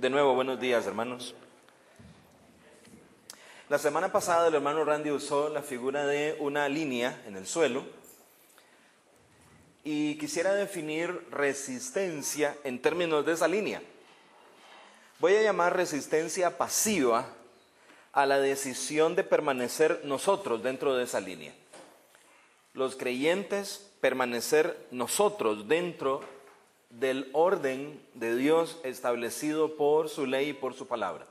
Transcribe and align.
De 0.00 0.10
nuevo, 0.10 0.32
buenos 0.32 0.60
días, 0.60 0.86
hermanos. 0.86 1.34
La 3.68 3.78
semana 3.78 4.12
pasada 4.12 4.46
el 4.46 4.54
hermano 4.54 4.84
Randy 4.84 5.10
usó 5.10 5.48
la 5.48 5.60
figura 5.60 6.06
de 6.06 6.36
una 6.38 6.68
línea 6.68 7.20
en 7.26 7.36
el 7.36 7.48
suelo 7.48 7.84
y 9.82 10.16
quisiera 10.16 10.54
definir 10.54 11.26
resistencia 11.32 12.56
en 12.62 12.80
términos 12.80 13.26
de 13.26 13.32
esa 13.32 13.48
línea. 13.48 13.82
Voy 15.18 15.34
a 15.34 15.42
llamar 15.42 15.74
resistencia 15.74 16.56
pasiva 16.56 17.26
a 18.12 18.24
la 18.24 18.38
decisión 18.38 19.16
de 19.16 19.24
permanecer 19.24 20.02
nosotros 20.04 20.62
dentro 20.62 20.94
de 20.94 21.02
esa 21.02 21.18
línea. 21.18 21.52
Los 22.72 22.94
creyentes 22.94 23.90
permanecer 24.00 24.78
nosotros 24.92 25.66
dentro 25.66 26.20
del 26.90 27.28
orden 27.32 28.00
de 28.14 28.36
Dios 28.36 28.78
establecido 28.82 29.76
por 29.76 30.08
su 30.08 30.26
ley 30.26 30.50
y 30.50 30.52
por 30.54 30.74
su 30.74 30.86
palabra. 30.86 31.26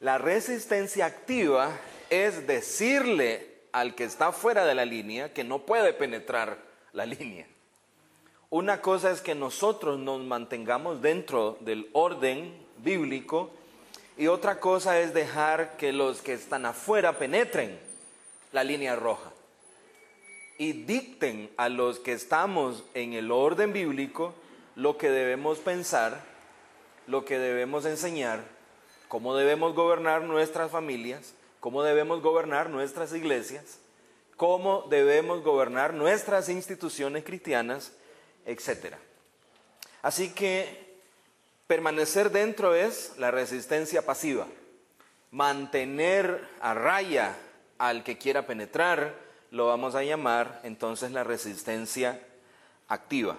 La 0.00 0.18
resistencia 0.18 1.06
activa 1.06 1.70
es 2.10 2.46
decirle 2.46 3.48
al 3.72 3.94
que 3.94 4.04
está 4.04 4.32
fuera 4.32 4.64
de 4.64 4.74
la 4.74 4.84
línea 4.84 5.32
que 5.32 5.44
no 5.44 5.60
puede 5.60 5.92
penetrar 5.92 6.58
la 6.92 7.06
línea. 7.06 7.46
Una 8.50 8.82
cosa 8.82 9.10
es 9.10 9.22
que 9.22 9.34
nosotros 9.34 9.98
nos 9.98 10.20
mantengamos 10.20 11.00
dentro 11.00 11.56
del 11.60 11.88
orden 11.92 12.54
bíblico 12.78 13.50
y 14.18 14.26
otra 14.26 14.60
cosa 14.60 15.00
es 15.00 15.14
dejar 15.14 15.76
que 15.78 15.92
los 15.92 16.20
que 16.20 16.34
están 16.34 16.66
afuera 16.66 17.18
penetren 17.18 17.78
la 18.52 18.62
línea 18.62 18.94
roja 18.94 19.32
y 20.58 20.72
dicten 20.72 21.50
a 21.56 21.68
los 21.68 21.98
que 21.98 22.12
estamos 22.12 22.84
en 22.94 23.12
el 23.14 23.30
orden 23.30 23.72
bíblico 23.72 24.34
lo 24.74 24.96
que 24.98 25.10
debemos 25.10 25.58
pensar, 25.58 26.22
lo 27.06 27.24
que 27.24 27.38
debemos 27.38 27.84
enseñar, 27.84 28.44
cómo 29.08 29.34
debemos 29.34 29.74
gobernar 29.74 30.22
nuestras 30.22 30.70
familias, 30.70 31.34
cómo 31.60 31.82
debemos 31.82 32.22
gobernar 32.22 32.70
nuestras 32.70 33.12
iglesias, 33.12 33.78
cómo 34.36 34.86
debemos 34.88 35.42
gobernar 35.42 35.94
nuestras 35.94 36.48
instituciones 36.48 37.24
cristianas, 37.24 37.92
etc. 38.46 38.96
Así 40.02 40.32
que 40.32 40.96
permanecer 41.66 42.30
dentro 42.30 42.74
es 42.74 43.12
la 43.18 43.30
resistencia 43.30 44.04
pasiva, 44.04 44.46
mantener 45.30 46.48
a 46.60 46.74
raya 46.74 47.36
al 47.78 48.04
que 48.04 48.18
quiera 48.18 48.46
penetrar, 48.46 49.14
lo 49.52 49.66
vamos 49.66 49.94
a 49.94 50.02
llamar 50.02 50.60
entonces 50.64 51.12
la 51.12 51.24
resistencia 51.24 52.18
activa. 52.88 53.36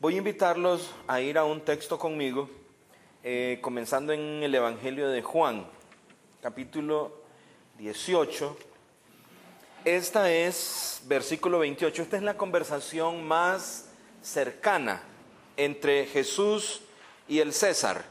Voy 0.00 0.16
a 0.16 0.18
invitarlos 0.18 0.90
a 1.06 1.20
ir 1.20 1.38
a 1.38 1.44
un 1.44 1.60
texto 1.60 1.96
conmigo, 1.96 2.50
eh, 3.22 3.60
comenzando 3.62 4.12
en 4.12 4.42
el 4.42 4.52
Evangelio 4.52 5.08
de 5.08 5.22
Juan, 5.22 5.64
capítulo 6.42 7.22
18. 7.78 8.56
Esta 9.84 10.32
es, 10.32 11.02
versículo 11.04 11.60
28, 11.60 12.02
esta 12.02 12.16
es 12.16 12.24
la 12.24 12.36
conversación 12.36 13.22
más 13.22 13.90
cercana 14.22 15.04
entre 15.56 16.06
Jesús 16.06 16.82
y 17.28 17.38
el 17.38 17.52
César. 17.52 18.04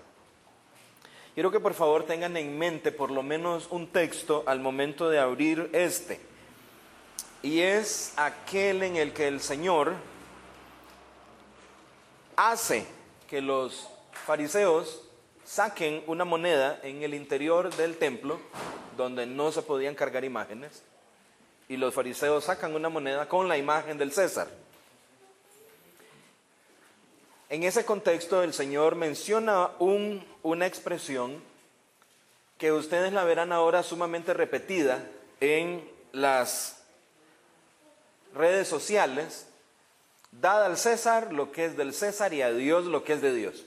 Quiero 1.33 1.51
que 1.51 1.59
por 1.59 1.73
favor 1.73 2.05
tengan 2.05 2.37
en 2.37 2.57
mente 2.57 2.93
por 2.93 3.11
lo 3.11 3.21
menos 3.21 3.67
un 3.69 3.87
texto 3.87 4.45
al 4.47 4.61
momento 4.61 5.09
de 5.09 5.19
abrir 5.19 5.69
este 5.73 6.30
y 7.43 7.61
es 7.61 8.13
aquel 8.17 8.83
en 8.83 8.97
el 8.97 9.13
que 9.13 9.27
el 9.27 9.41
Señor 9.41 9.95
hace 12.35 12.85
que 13.27 13.41
los 13.41 13.89
fariseos 14.25 15.01
saquen 15.43 16.03
una 16.07 16.23
moneda 16.23 16.79
en 16.83 17.03
el 17.03 17.13
interior 17.13 17.75
del 17.75 17.97
templo 17.97 18.39
donde 18.95 19.25
no 19.25 19.51
se 19.51 19.61
podían 19.63 19.95
cargar 19.95 20.23
imágenes 20.23 20.83
y 21.67 21.77
los 21.77 21.93
fariseos 21.93 22.43
sacan 22.43 22.75
una 22.75 22.89
moneda 22.89 23.27
con 23.27 23.47
la 23.47 23.57
imagen 23.57 23.97
del 23.97 24.11
César. 24.11 24.49
En 27.49 27.63
ese 27.63 27.85
contexto 27.85 28.43
el 28.43 28.53
Señor 28.53 28.95
menciona 28.95 29.71
un, 29.79 30.25
una 30.43 30.67
expresión 30.67 31.41
que 32.57 32.71
ustedes 32.71 33.11
la 33.11 33.23
verán 33.23 33.51
ahora 33.51 33.83
sumamente 33.83 34.33
repetida 34.33 35.03
en 35.39 35.89
las 36.11 36.80
redes 38.33 38.67
sociales, 38.67 39.47
dada 40.31 40.65
al 40.65 40.77
César 40.77 41.33
lo 41.33 41.51
que 41.51 41.65
es 41.65 41.77
del 41.77 41.93
César 41.93 42.33
y 42.33 42.41
a 42.41 42.51
Dios 42.51 42.85
lo 42.85 43.03
que 43.03 43.13
es 43.13 43.21
de 43.21 43.33
Dios. 43.33 43.65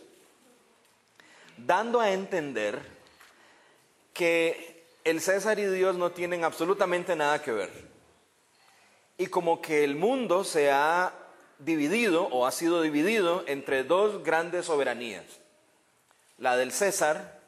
Dando 1.57 2.01
a 2.01 2.11
entender 2.11 2.81
que 4.13 4.85
el 5.05 5.21
César 5.21 5.59
y 5.59 5.67
Dios 5.67 5.97
no 5.97 6.13
tienen 6.13 6.45
absolutamente 6.45 7.15
nada 7.15 7.43
que 7.43 7.53
ver. 7.53 7.71
Y 9.19 9.27
como 9.27 9.61
que 9.61 9.85
el 9.85 9.95
mundo 9.95 10.45
se 10.45 10.71
ha 10.71 11.13
dividido 11.59 12.27
o 12.29 12.47
ha 12.47 12.53
sido 12.53 12.83
dividido 12.83 13.45
entre 13.47 13.85
dos 13.85 14.25
grandes 14.25 14.67
soberanías, 14.67 15.25
la 16.39 16.57
del 16.57 16.73
César 16.73 17.41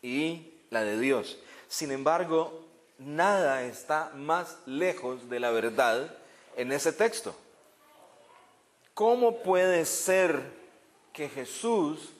y 0.00 0.54
la 0.70 0.82
de 0.82 0.98
Dios. 0.98 1.38
Sin 1.68 1.92
embargo, 1.92 2.66
nada 2.98 3.64
está 3.64 4.12
más 4.14 4.58
lejos 4.66 5.28
de 5.28 5.40
la 5.40 5.50
verdad 5.50 6.16
en 6.56 6.72
ese 6.72 6.92
texto. 6.92 7.34
¿Cómo 8.94 9.42
puede 9.42 9.86
ser 9.86 10.42
que 11.12 11.28
Jesús 11.28 12.10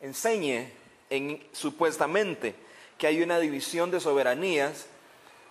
enseñe 0.00 0.72
en, 1.10 1.46
supuestamente 1.52 2.54
que 2.98 3.06
hay 3.06 3.22
una 3.22 3.38
división 3.38 3.90
de 3.90 4.00
soberanías 4.00 4.86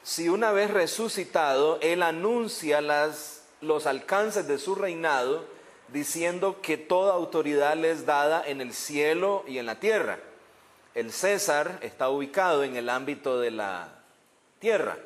si 0.04 0.30
una 0.30 0.52
vez 0.52 0.72
resucitado 0.72 1.80
Él 1.82 2.04
anuncia 2.04 2.82
los 2.82 3.86
alcances 3.86 4.48
de 4.48 4.58
su 4.58 4.76
reinado 4.76 5.46
diciendo 5.90 6.60
que 6.62 6.78
toda 6.78 7.14
autoridad 7.14 7.76
le 7.78 7.92
es 7.92 8.06
dada 8.06 8.44
en 8.46 8.60
el 8.60 8.74
cielo 8.74 9.44
y 9.48 9.60
en 9.60 9.66
la 9.66 9.80
tierra? 9.80 10.20
El 10.96 11.12
César 11.12 11.80
está 11.82 12.10
ubicado 12.10 12.64
en 12.64 12.76
el 12.76 12.90
ámbito 12.90 13.40
de 13.40 13.52
la 13.52 13.90
tierra 14.60 14.98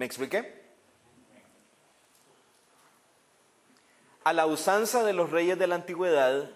¿Me 0.00 0.06
expliqué? 0.06 0.50
A 4.24 4.32
la 4.32 4.46
usanza 4.46 5.04
de 5.04 5.12
los 5.12 5.28
reyes 5.28 5.58
de 5.58 5.66
la 5.66 5.74
antigüedad, 5.74 6.48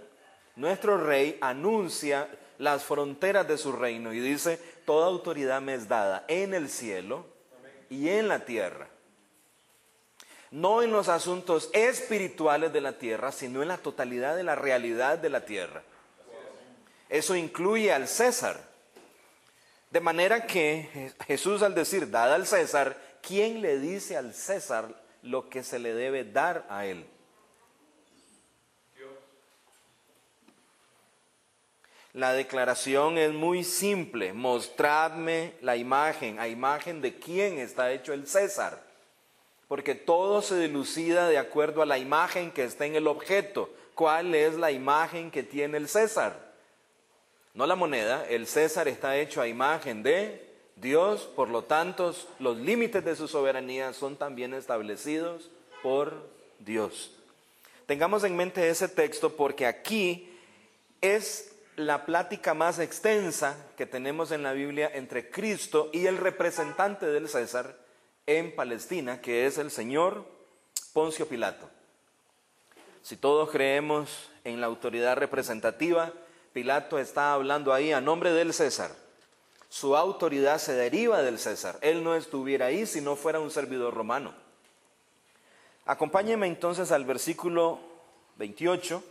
nuestro 0.57 0.97
rey 0.97 1.37
anuncia 1.43 2.27
las 2.57 2.85
fronteras 2.85 3.47
de 3.47 3.59
su 3.59 3.73
reino 3.73 4.15
y 4.15 4.21
dice, 4.21 4.59
toda 4.87 5.09
autoridad 5.09 5.61
me 5.61 5.75
es 5.75 5.89
dada 5.89 6.25
en 6.27 6.55
el 6.55 6.71
cielo 6.71 7.27
y 7.91 8.09
en 8.09 8.29
la 8.29 8.47
tierra. 8.47 8.89
No 10.51 10.83
en 10.83 10.91
los 10.91 11.11
asuntos 11.11 11.69
espirituales 11.75 12.73
de 12.73 12.81
la 12.81 12.95
tierra, 12.95 13.31
sino 13.31 13.61
en 13.61 13.69
la 13.69 13.77
totalidad 13.77 14.37
de 14.37 14.45
la 14.45 14.55
realidad 14.55 15.19
de 15.19 15.29
la 15.29 15.45
tierra. 15.45 15.83
Eso 17.11 17.37
incluye 17.37 17.93
al 17.93 18.09
César. 18.09 18.59
De 19.91 20.01
manera 20.01 20.47
que 20.47 21.13
Jesús 21.27 21.63
al 21.63 21.75
decir, 21.75 22.11
dada 22.11 22.37
al 22.37 22.47
César, 22.47 23.13
¿quién 23.27 23.61
le 23.61 23.79
dice 23.79 24.17
al 24.17 24.35
César 24.35 24.89
lo 25.23 25.49
que 25.49 25.63
se 25.63 25.79
le 25.79 25.95
debe 25.95 26.25
dar 26.25 26.67
a 26.69 26.87
él? 26.87 27.07
La 32.13 32.33
declaración 32.33 33.19
es 33.19 33.33
muy 33.33 33.65
simple. 33.65 34.33
Mostradme 34.33 35.55
la 35.63 35.77
imagen, 35.77 36.39
a 36.39 36.47
imagen 36.47 37.01
de 37.01 37.19
quién 37.19 37.59
está 37.59 37.91
hecho 37.91 38.13
el 38.13 38.29
César. 38.29 38.81
Porque 39.67 39.97
todo 39.97 40.41
se 40.41 40.57
dilucida 40.57 41.29
de 41.29 41.39
acuerdo 41.39 41.83
a 41.83 41.87
la 41.87 41.99
imagen 41.99 42.53
que 42.53 42.63
está 42.63 42.87
en 42.87 42.95
el 42.95 43.09
objeto. 43.09 43.69
¿Cuál 43.97 44.35
es 44.37 44.55
la 44.55 44.71
imagen 44.71 45.33
que 45.33 45.43
tiene 45.43 45.77
el 45.77 45.89
César? 45.89 46.39
No 47.53 47.67
la 47.67 47.75
moneda, 47.75 48.25
el 48.29 48.47
César 48.47 48.87
está 48.87 49.17
hecho 49.17 49.41
a 49.41 49.49
imagen 49.49 50.05
de 50.05 50.44
Dios, 50.77 51.23
por 51.23 51.49
lo 51.51 51.65
tanto, 51.65 52.15
los 52.39 52.57
límites 52.57 53.05
de 53.05 53.17
su 53.17 53.29
soberanía 53.29 53.93
son 53.93 54.17
también 54.17 54.55
establecidos 54.55 55.51
por 55.83 56.29
Dios. 56.59 57.13
Tengamos 57.87 58.25
en 58.25 58.37
mente 58.37 58.69
ese 58.69 58.89
texto 58.89 59.37
porque 59.37 59.67
aquí 59.67 60.31
es 61.01 61.55
la 61.77 62.07
plática 62.07 62.55
más 62.55 62.79
extensa 62.79 63.57
que 63.77 63.87
tenemos 63.87 64.31
en 64.31 64.43
la 64.43 64.53
Biblia 64.53 64.91
entre 64.93 65.31
Cristo 65.31 65.91
y 65.93 66.07
el 66.07 66.17
representante 66.17 67.07
del 67.07 67.29
César 67.29 67.77
en 68.27 68.55
Palestina, 68.55 69.21
que 69.21 69.47
es 69.47 69.59
el 69.59 69.71
Señor 69.71 70.25
Poncio 70.93 71.29
Pilato. 71.29 71.69
Si 73.03 73.17
todos 73.17 73.51
creemos 73.51 74.31
en 74.45 74.61
la 74.61 74.67
autoridad 74.67 75.17
representativa, 75.17 76.13
Pilato 76.53 76.99
está 76.99 77.35
hablando 77.35 77.75
ahí 77.75 77.93
a 77.93 78.01
nombre 78.01 78.33
del 78.33 78.55
César 78.55 79.04
su 79.75 79.97
autoridad 79.97 80.59
se 80.59 80.73
deriva 80.73 81.21
del 81.23 81.37
César. 81.37 81.79
Él 81.81 82.05
no 82.05 82.15
estuviera 82.15 82.67
ahí 82.67 82.87
si 82.87 83.01
no 83.01 83.17
fuera 83.17 83.41
un 83.41 83.51
servidor 83.51 83.93
romano. 83.93 84.33
Acompáñeme 85.85 86.47
entonces 86.47 86.93
al 86.93 87.05
versículo 87.05 87.81
28. 88.37 89.03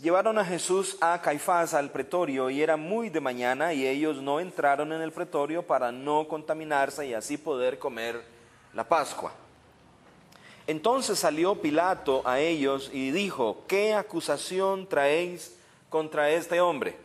Llevaron 0.00 0.36
a 0.36 0.44
Jesús 0.44 0.96
a 1.00 1.22
Caifás 1.22 1.74
al 1.74 1.92
pretorio 1.92 2.50
y 2.50 2.60
era 2.60 2.76
muy 2.76 3.08
de 3.08 3.20
mañana 3.20 3.72
y 3.72 3.86
ellos 3.86 4.16
no 4.16 4.40
entraron 4.40 4.92
en 4.92 5.00
el 5.00 5.12
pretorio 5.12 5.62
para 5.62 5.92
no 5.92 6.26
contaminarse 6.26 7.06
y 7.06 7.14
así 7.14 7.36
poder 7.36 7.78
comer 7.78 8.20
la 8.72 8.82
Pascua. 8.82 9.32
Entonces 10.66 11.20
salió 11.20 11.54
Pilato 11.54 12.20
a 12.24 12.40
ellos 12.40 12.90
y 12.92 13.12
dijo, 13.12 13.62
¿qué 13.68 13.94
acusación 13.94 14.88
traéis 14.88 15.56
contra 15.88 16.30
este 16.30 16.60
hombre? 16.60 17.03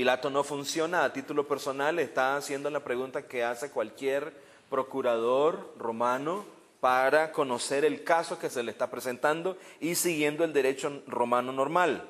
Pilato 0.00 0.30
no 0.30 0.44
funciona 0.44 1.04
a 1.04 1.12
título 1.12 1.46
personal, 1.46 1.98
está 1.98 2.34
haciendo 2.34 2.70
la 2.70 2.80
pregunta 2.80 3.28
que 3.28 3.44
hace 3.44 3.70
cualquier 3.70 4.32
procurador 4.70 5.74
romano 5.76 6.46
para 6.80 7.32
conocer 7.32 7.84
el 7.84 8.02
caso 8.02 8.38
que 8.38 8.48
se 8.48 8.62
le 8.62 8.70
está 8.70 8.90
presentando 8.90 9.58
y 9.78 9.96
siguiendo 9.96 10.42
el 10.42 10.54
derecho 10.54 11.02
romano 11.06 11.52
normal. 11.52 12.08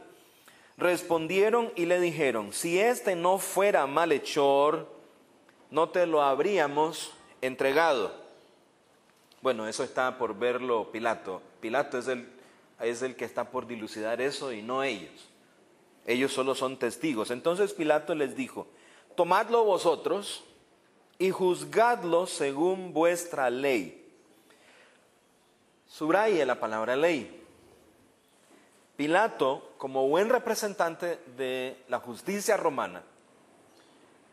Respondieron 0.78 1.72
y 1.74 1.86
le 1.86 1.98
dijeron, 1.98 2.52
si 2.52 2.78
este 2.78 3.16
no 3.16 3.38
fuera 3.38 3.88
malhechor, 3.88 4.86
no 5.72 5.88
te 5.88 6.06
lo 6.06 6.22
habríamos 6.22 7.12
entregado. 7.40 8.14
Bueno, 9.42 9.66
eso 9.66 9.82
está 9.82 10.16
por 10.16 10.38
verlo 10.38 10.92
Pilato. 10.92 11.42
Pilato 11.60 11.98
es 11.98 12.06
el, 12.06 12.28
es 12.80 13.02
el 13.02 13.16
que 13.16 13.24
está 13.24 13.50
por 13.50 13.66
dilucidar 13.66 14.20
eso 14.20 14.52
y 14.52 14.62
no 14.62 14.84
ellos. 14.84 15.29
Ellos 16.10 16.32
solo 16.32 16.56
son 16.56 16.76
testigos. 16.76 17.30
Entonces 17.30 17.72
Pilato 17.72 18.16
les 18.16 18.34
dijo, 18.34 18.66
tomadlo 19.14 19.62
vosotros 19.62 20.42
y 21.20 21.30
juzgadlo 21.30 22.26
según 22.26 22.92
vuestra 22.92 23.48
ley. 23.48 24.12
Subraye 25.86 26.44
la 26.44 26.58
palabra 26.58 26.96
ley. 26.96 27.44
Pilato, 28.96 29.70
como 29.78 30.08
buen 30.08 30.28
representante 30.30 31.20
de 31.36 31.76
la 31.86 32.00
justicia 32.00 32.56
romana, 32.56 33.04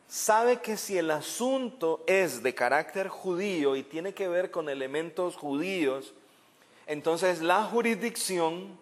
sabe 0.07 0.62
que 0.62 0.77
si 0.77 0.97
el 0.97 1.12
asunto 1.12 2.03
es 2.07 2.41
de 2.41 2.56
carácter 2.56 3.07
judío 3.07 3.75
y 3.75 3.83
tiene 3.83 4.15
que 4.15 4.27
ver 4.27 4.50
con 4.50 4.68
elementos 4.68 5.35
judíos, 5.35 6.15
entonces 6.88 7.39
la 7.39 7.65
jurisdicción 7.65 8.79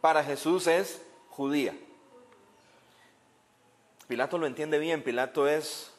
para 0.00 0.24
Jesús 0.24 0.66
es 0.66 1.00
judía. 1.30 1.76
Pilato 4.08 4.38
lo 4.38 4.46
entiende 4.46 4.78
bien, 4.78 5.02
Pilato 5.02 5.48
es 5.48 5.92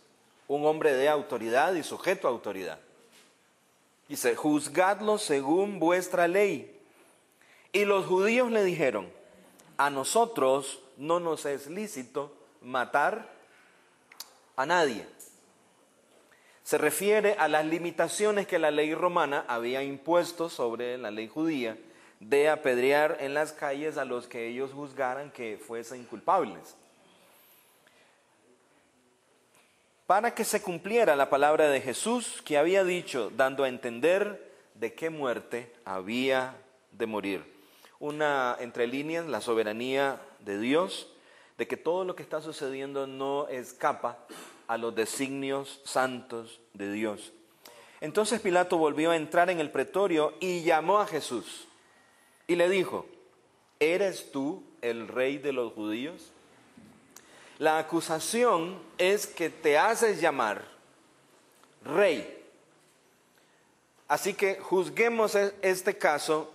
un 0.47 0.65
hombre 0.65 0.93
de 0.93 1.09
autoridad 1.09 1.73
y 1.73 1.83
sujeto 1.83 2.27
a 2.27 2.31
autoridad. 2.31 2.79
Dice, 4.07 4.35
juzgadlo 4.35 5.17
según 5.17 5.79
vuestra 5.79 6.27
ley. 6.27 6.71
Y 7.71 7.85
los 7.85 8.05
judíos 8.05 8.51
le 8.51 8.63
dijeron, 8.63 9.11
a 9.77 9.89
nosotros 9.89 10.79
no 10.97 11.19
nos 11.19 11.45
es 11.45 11.67
lícito 11.67 12.31
matar 12.61 13.29
a 14.55 14.65
nadie. 14.65 15.05
Se 16.63 16.77
refiere 16.77 17.35
a 17.37 17.47
las 17.47 17.65
limitaciones 17.65 18.47
que 18.47 18.59
la 18.59 18.71
ley 18.71 18.93
romana 18.93 19.45
había 19.47 19.83
impuesto 19.83 20.49
sobre 20.49 20.97
la 20.97 21.11
ley 21.11 21.27
judía 21.27 21.77
de 22.19 22.49
apedrear 22.49 23.17
en 23.19 23.33
las 23.33 23.51
calles 23.51 23.97
a 23.97 24.05
los 24.05 24.27
que 24.27 24.47
ellos 24.47 24.71
juzgaran 24.71 25.31
que 25.31 25.57
fuesen 25.57 26.05
culpables. 26.05 26.75
Para 30.07 30.35
que 30.35 30.45
se 30.45 30.61
cumpliera 30.61 31.15
la 31.15 31.29
palabra 31.29 31.69
de 31.69 31.81
Jesús 31.81 32.41
que 32.43 32.57
había 32.57 32.83
dicho, 32.83 33.31
dando 33.35 33.63
a 33.63 33.69
entender 33.69 34.53
de 34.75 34.93
qué 34.93 35.09
muerte 35.09 35.73
había 35.83 36.55
de 36.91 37.05
morir. 37.07 37.43
Una 37.99 38.55
entre 38.59 38.87
líneas, 38.87 39.25
la 39.25 39.41
soberanía 39.41 40.21
de 40.39 40.59
Dios, 40.59 41.11
de 41.57 41.67
que 41.67 41.77
todo 41.77 42.03
lo 42.03 42.15
que 42.15 42.23
está 42.23 42.41
sucediendo 42.41 43.07
no 43.07 43.47
escapa 43.47 44.19
a 44.67 44.77
los 44.77 44.93
designios 44.93 45.81
santos 45.85 46.59
de 46.73 46.91
Dios. 46.91 47.31
Entonces 48.01 48.41
Pilato 48.41 48.77
volvió 48.77 49.11
a 49.11 49.15
entrar 49.15 49.49
en 49.49 49.59
el 49.59 49.71
pretorio 49.71 50.33
y 50.39 50.63
llamó 50.63 50.99
a 50.99 51.07
Jesús 51.07 51.67
y 52.45 52.55
le 52.55 52.69
dijo, 52.69 53.07
¿eres 53.79 54.31
tú 54.31 54.63
el 54.81 55.07
rey 55.07 55.37
de 55.37 55.53
los 55.53 55.73
judíos? 55.73 56.31
La 57.57 57.77
acusación 57.77 58.77
es 58.97 59.27
que 59.27 59.49
te 59.49 59.77
haces 59.77 60.19
llamar 60.19 60.63
rey. 61.83 62.43
Así 64.07 64.33
que 64.33 64.59
juzguemos 64.59 65.35
e-, 65.35 65.55
este 65.61 65.97
caso 65.97 66.51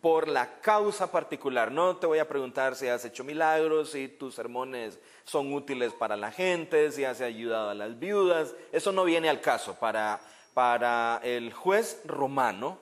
por 0.00 0.28
la 0.28 0.60
causa 0.60 1.10
particular. 1.10 1.72
No 1.72 1.96
te 1.96 2.06
voy 2.06 2.18
a 2.18 2.28
preguntar 2.28 2.76
si 2.76 2.86
has 2.86 3.04
hecho 3.04 3.24
milagros, 3.24 3.90
si 3.90 4.06
tus 4.06 4.34
sermones 4.34 4.98
son 5.24 5.52
útiles 5.52 5.92
para 5.92 6.16
la 6.16 6.30
gente, 6.30 6.92
si 6.92 7.04
has 7.04 7.20
ayudado 7.20 7.70
a 7.70 7.74
las 7.74 7.98
viudas. 7.98 8.54
Eso 8.70 8.92
no 8.92 9.04
viene 9.04 9.28
al 9.28 9.40
caso. 9.40 9.74
Para, 9.74 10.20
para 10.52 11.20
el 11.24 11.52
juez 11.52 12.00
romano 12.04 12.78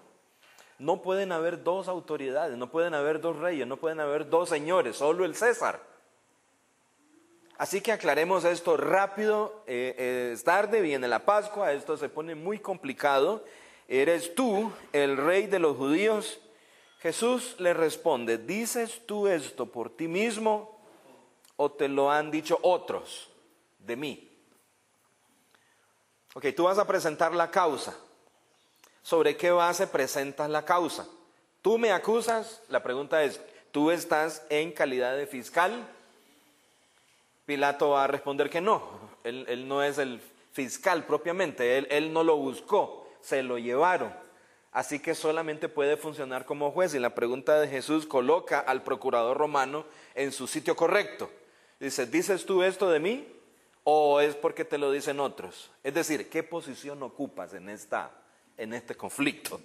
no 0.78 1.00
pueden 1.00 1.32
haber 1.32 1.62
dos 1.62 1.88
autoridades, 1.88 2.58
no 2.58 2.70
pueden 2.70 2.92
haber 2.92 3.20
dos 3.20 3.38
reyes, 3.38 3.66
no 3.66 3.76
pueden 3.76 4.00
haber 4.00 4.28
dos 4.28 4.48
señores, 4.48 4.96
solo 4.96 5.24
el 5.24 5.36
César. 5.36 5.91
Así 7.58 7.80
que 7.80 7.92
aclaremos 7.92 8.44
esto 8.44 8.76
rápido, 8.76 9.62
eh, 9.66 9.94
eh, 9.98 10.30
es 10.34 10.42
tarde, 10.42 10.80
viene 10.80 11.06
la 11.06 11.24
Pascua, 11.24 11.72
esto 11.72 11.96
se 11.96 12.08
pone 12.08 12.34
muy 12.34 12.58
complicado. 12.58 13.44
¿Eres 13.88 14.34
tú 14.34 14.72
el 14.92 15.16
rey 15.16 15.46
de 15.46 15.58
los 15.58 15.76
judíos? 15.76 16.40
Jesús 17.00 17.56
le 17.58 17.74
responde, 17.74 18.38
¿dices 18.38 19.02
tú 19.06 19.28
esto 19.28 19.66
por 19.66 19.90
ti 19.90 20.08
mismo 20.08 20.80
o 21.56 21.70
te 21.70 21.88
lo 21.88 22.10
han 22.10 22.30
dicho 22.30 22.58
otros 22.62 23.28
de 23.78 23.96
mí? 23.96 24.28
Ok, 26.34 26.46
tú 26.56 26.64
vas 26.64 26.78
a 26.78 26.86
presentar 26.86 27.34
la 27.34 27.50
causa. 27.50 27.96
¿Sobre 29.02 29.36
qué 29.36 29.50
base 29.50 29.86
presentas 29.86 30.48
la 30.48 30.64
causa? 30.64 31.06
Tú 31.60 31.76
me 31.76 31.92
acusas, 31.92 32.62
la 32.68 32.82
pregunta 32.82 33.22
es, 33.24 33.40
¿tú 33.72 33.90
estás 33.90 34.44
en 34.48 34.72
calidad 34.72 35.16
de 35.16 35.26
fiscal? 35.26 35.86
Pilato 37.44 37.90
va 37.90 38.04
a 38.04 38.06
responder 38.06 38.48
que 38.48 38.60
no, 38.60 38.82
él, 39.24 39.66
no 39.66 39.82
es 39.82 39.98
el 39.98 40.20
fiscal 40.52 41.04
propiamente, 41.04 41.78
él, 41.78 41.86
él 41.90 42.12
no 42.12 42.22
lo 42.22 42.36
buscó, 42.36 43.08
se 43.20 43.42
lo 43.42 43.58
llevaron. 43.58 44.12
Así 44.72 45.00
que 45.00 45.14
solamente 45.14 45.68
puede 45.68 45.98
funcionar 45.98 46.46
como 46.46 46.70
juez. 46.70 46.94
Y 46.94 46.98
la 46.98 47.14
pregunta 47.14 47.60
de 47.60 47.68
Jesús 47.68 48.06
coloca 48.06 48.58
al 48.58 48.82
procurador 48.82 49.36
romano 49.36 49.84
en 50.14 50.32
su 50.32 50.46
sitio 50.46 50.74
correcto. 50.74 51.30
Dice, 51.78 52.06
¿dices 52.06 52.46
tú 52.46 52.62
esto 52.62 52.88
de 52.88 52.98
mí? 52.98 53.28
¿O 53.84 54.20
es 54.20 54.34
porque 54.34 54.64
te 54.64 54.78
lo 54.78 54.90
dicen 54.90 55.20
otros? 55.20 55.70
Es 55.82 55.92
decir, 55.92 56.30
¿qué 56.30 56.42
posición 56.42 57.02
ocupas 57.02 57.52
en, 57.52 57.68
esta, 57.68 58.12
en 58.56 58.72
este 58.72 58.94
conflicto? 58.94 59.60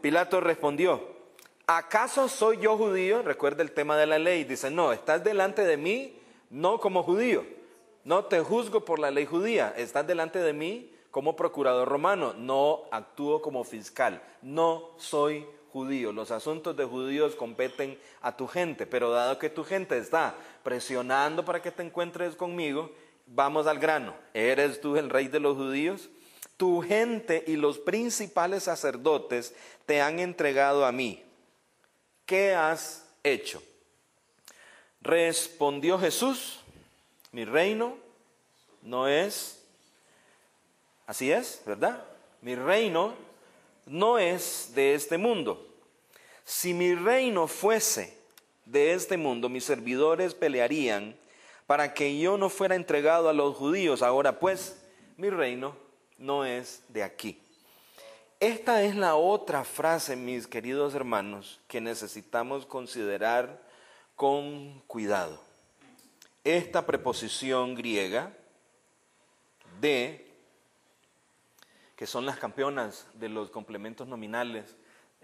Pilato 0.00 0.40
respondió, 0.40 1.02
¿acaso 1.66 2.28
soy 2.28 2.58
yo 2.58 2.76
judío? 2.76 3.22
Recuerda 3.22 3.62
el 3.62 3.72
tema 3.72 3.96
de 3.96 4.06
la 4.06 4.20
ley. 4.20 4.44
Dice, 4.44 4.70
no, 4.70 4.92
estás 4.92 5.24
delante 5.24 5.64
de 5.64 5.76
mí 5.76 6.20
no 6.50 6.78
como 6.78 7.02
judío. 7.02 7.44
No 8.04 8.26
te 8.26 8.40
juzgo 8.40 8.84
por 8.84 8.98
la 8.98 9.10
ley 9.10 9.26
judía. 9.26 9.72
Estás 9.76 10.06
delante 10.06 10.38
de 10.38 10.52
mí 10.52 10.92
como 11.10 11.36
procurador 11.36 11.88
romano. 11.88 12.34
No 12.34 12.82
actúo 12.90 13.40
como 13.40 13.64
fiscal. 13.64 14.22
No 14.42 14.90
soy 14.98 15.46
judío. 15.72 16.12
Los 16.12 16.30
asuntos 16.30 16.76
de 16.76 16.84
judíos 16.84 17.34
competen 17.34 17.98
a 18.20 18.36
tu 18.36 18.46
gente. 18.46 18.86
Pero 18.86 19.10
dado 19.10 19.38
que 19.38 19.48
tu 19.48 19.64
gente 19.64 19.96
está 19.96 20.34
presionando 20.62 21.44
para 21.44 21.62
que 21.62 21.70
te 21.70 21.82
encuentres 21.82 22.36
conmigo, 22.36 22.92
vamos 23.26 23.66
al 23.66 23.78
grano. 23.78 24.14
¿Eres 24.34 24.80
tú 24.80 24.96
el 24.96 25.10
rey 25.10 25.28
de 25.28 25.40
los 25.40 25.56
judíos? 25.56 26.10
Tu 26.56 26.82
gente 26.82 27.42
y 27.46 27.56
los 27.56 27.78
principales 27.78 28.64
sacerdotes 28.64 29.54
te 29.86 30.00
han 30.00 30.20
entregado 30.20 30.84
a 30.84 30.92
mí. 30.92 31.24
¿Qué 32.26 32.54
has 32.54 33.12
hecho? 33.22 33.62
Respondió 35.04 35.98
Jesús, 35.98 36.60
mi 37.30 37.44
reino 37.44 37.98
no 38.80 39.06
es, 39.06 39.62
así 41.06 41.30
es, 41.30 41.60
¿verdad? 41.66 42.02
Mi 42.40 42.54
reino 42.54 43.12
no 43.84 44.18
es 44.18 44.72
de 44.74 44.94
este 44.94 45.18
mundo. 45.18 45.68
Si 46.42 46.72
mi 46.72 46.94
reino 46.94 47.46
fuese 47.46 48.16
de 48.64 48.94
este 48.94 49.18
mundo, 49.18 49.50
mis 49.50 49.64
servidores 49.64 50.32
pelearían 50.34 51.14
para 51.66 51.92
que 51.92 52.18
yo 52.18 52.38
no 52.38 52.48
fuera 52.48 52.74
entregado 52.74 53.28
a 53.28 53.34
los 53.34 53.56
judíos. 53.56 54.00
Ahora 54.00 54.40
pues, 54.40 54.82
mi 55.18 55.28
reino 55.28 55.76
no 56.16 56.46
es 56.46 56.82
de 56.88 57.02
aquí. 57.02 57.38
Esta 58.40 58.82
es 58.82 58.96
la 58.96 59.16
otra 59.16 59.64
frase, 59.64 60.16
mis 60.16 60.46
queridos 60.46 60.94
hermanos, 60.94 61.60
que 61.68 61.82
necesitamos 61.82 62.64
considerar 62.64 63.73
con 64.16 64.80
cuidado. 64.86 65.42
Esta 66.44 66.86
preposición 66.86 67.74
griega 67.74 68.36
de, 69.80 70.30
que 71.96 72.06
son 72.06 72.26
las 72.26 72.38
campeonas 72.38 73.06
de 73.14 73.28
los 73.28 73.50
complementos 73.50 74.06
nominales 74.06 74.76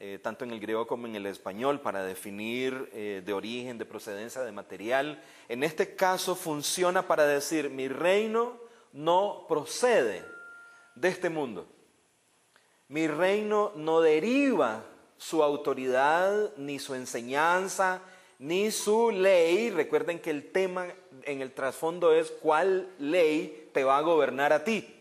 eh, 0.02 0.18
tanto 0.18 0.46
en 0.46 0.50
el 0.50 0.60
griego 0.60 0.86
como 0.86 1.06
en 1.06 1.14
el 1.14 1.26
español, 1.26 1.82
para 1.82 2.02
definir 2.02 2.88
eh, 2.94 3.22
de 3.22 3.32
origen, 3.34 3.76
de 3.76 3.84
procedencia, 3.84 4.40
de 4.40 4.50
material. 4.50 5.22
En 5.46 5.62
este 5.62 5.94
caso 5.94 6.34
funciona 6.34 7.06
para 7.06 7.26
decir, 7.26 7.68
mi 7.68 7.86
reino 7.86 8.58
no 8.94 9.44
procede 9.46 10.24
de 10.94 11.08
este 11.08 11.28
mundo. 11.28 11.68
Mi 12.88 13.08
reino 13.08 13.72
no 13.76 14.00
deriva 14.00 14.84
su 15.18 15.42
autoridad, 15.42 16.56
ni 16.56 16.78
su 16.78 16.94
enseñanza, 16.94 18.00
ni 18.40 18.72
su 18.72 19.12
ley. 19.12 19.70
Recuerden 19.70 20.18
que 20.18 20.30
el 20.30 20.50
tema 20.50 20.88
en 21.22 21.42
el 21.42 21.52
trasfondo 21.52 22.12
es 22.12 22.30
cuál 22.30 22.88
ley 22.98 23.70
te 23.72 23.84
va 23.84 23.98
a 23.98 24.02
gobernar 24.02 24.52
a 24.52 24.64
ti. 24.64 24.96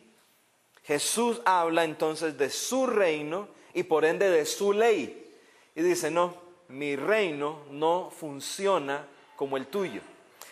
Jesús 0.83 1.41
habla 1.45 1.83
entonces 1.83 2.37
de 2.37 2.49
su 2.49 2.85
reino 2.85 3.47
y 3.73 3.83
por 3.83 4.05
ende 4.05 4.29
de 4.29 4.45
su 4.45 4.73
ley. 4.73 5.33
Y 5.75 5.81
dice, 5.81 6.11
no, 6.11 6.35
mi 6.67 6.95
reino 6.95 7.59
no 7.71 8.11
funciona 8.11 9.07
como 9.35 9.55
el 9.55 9.67
tuyo. 9.67 10.01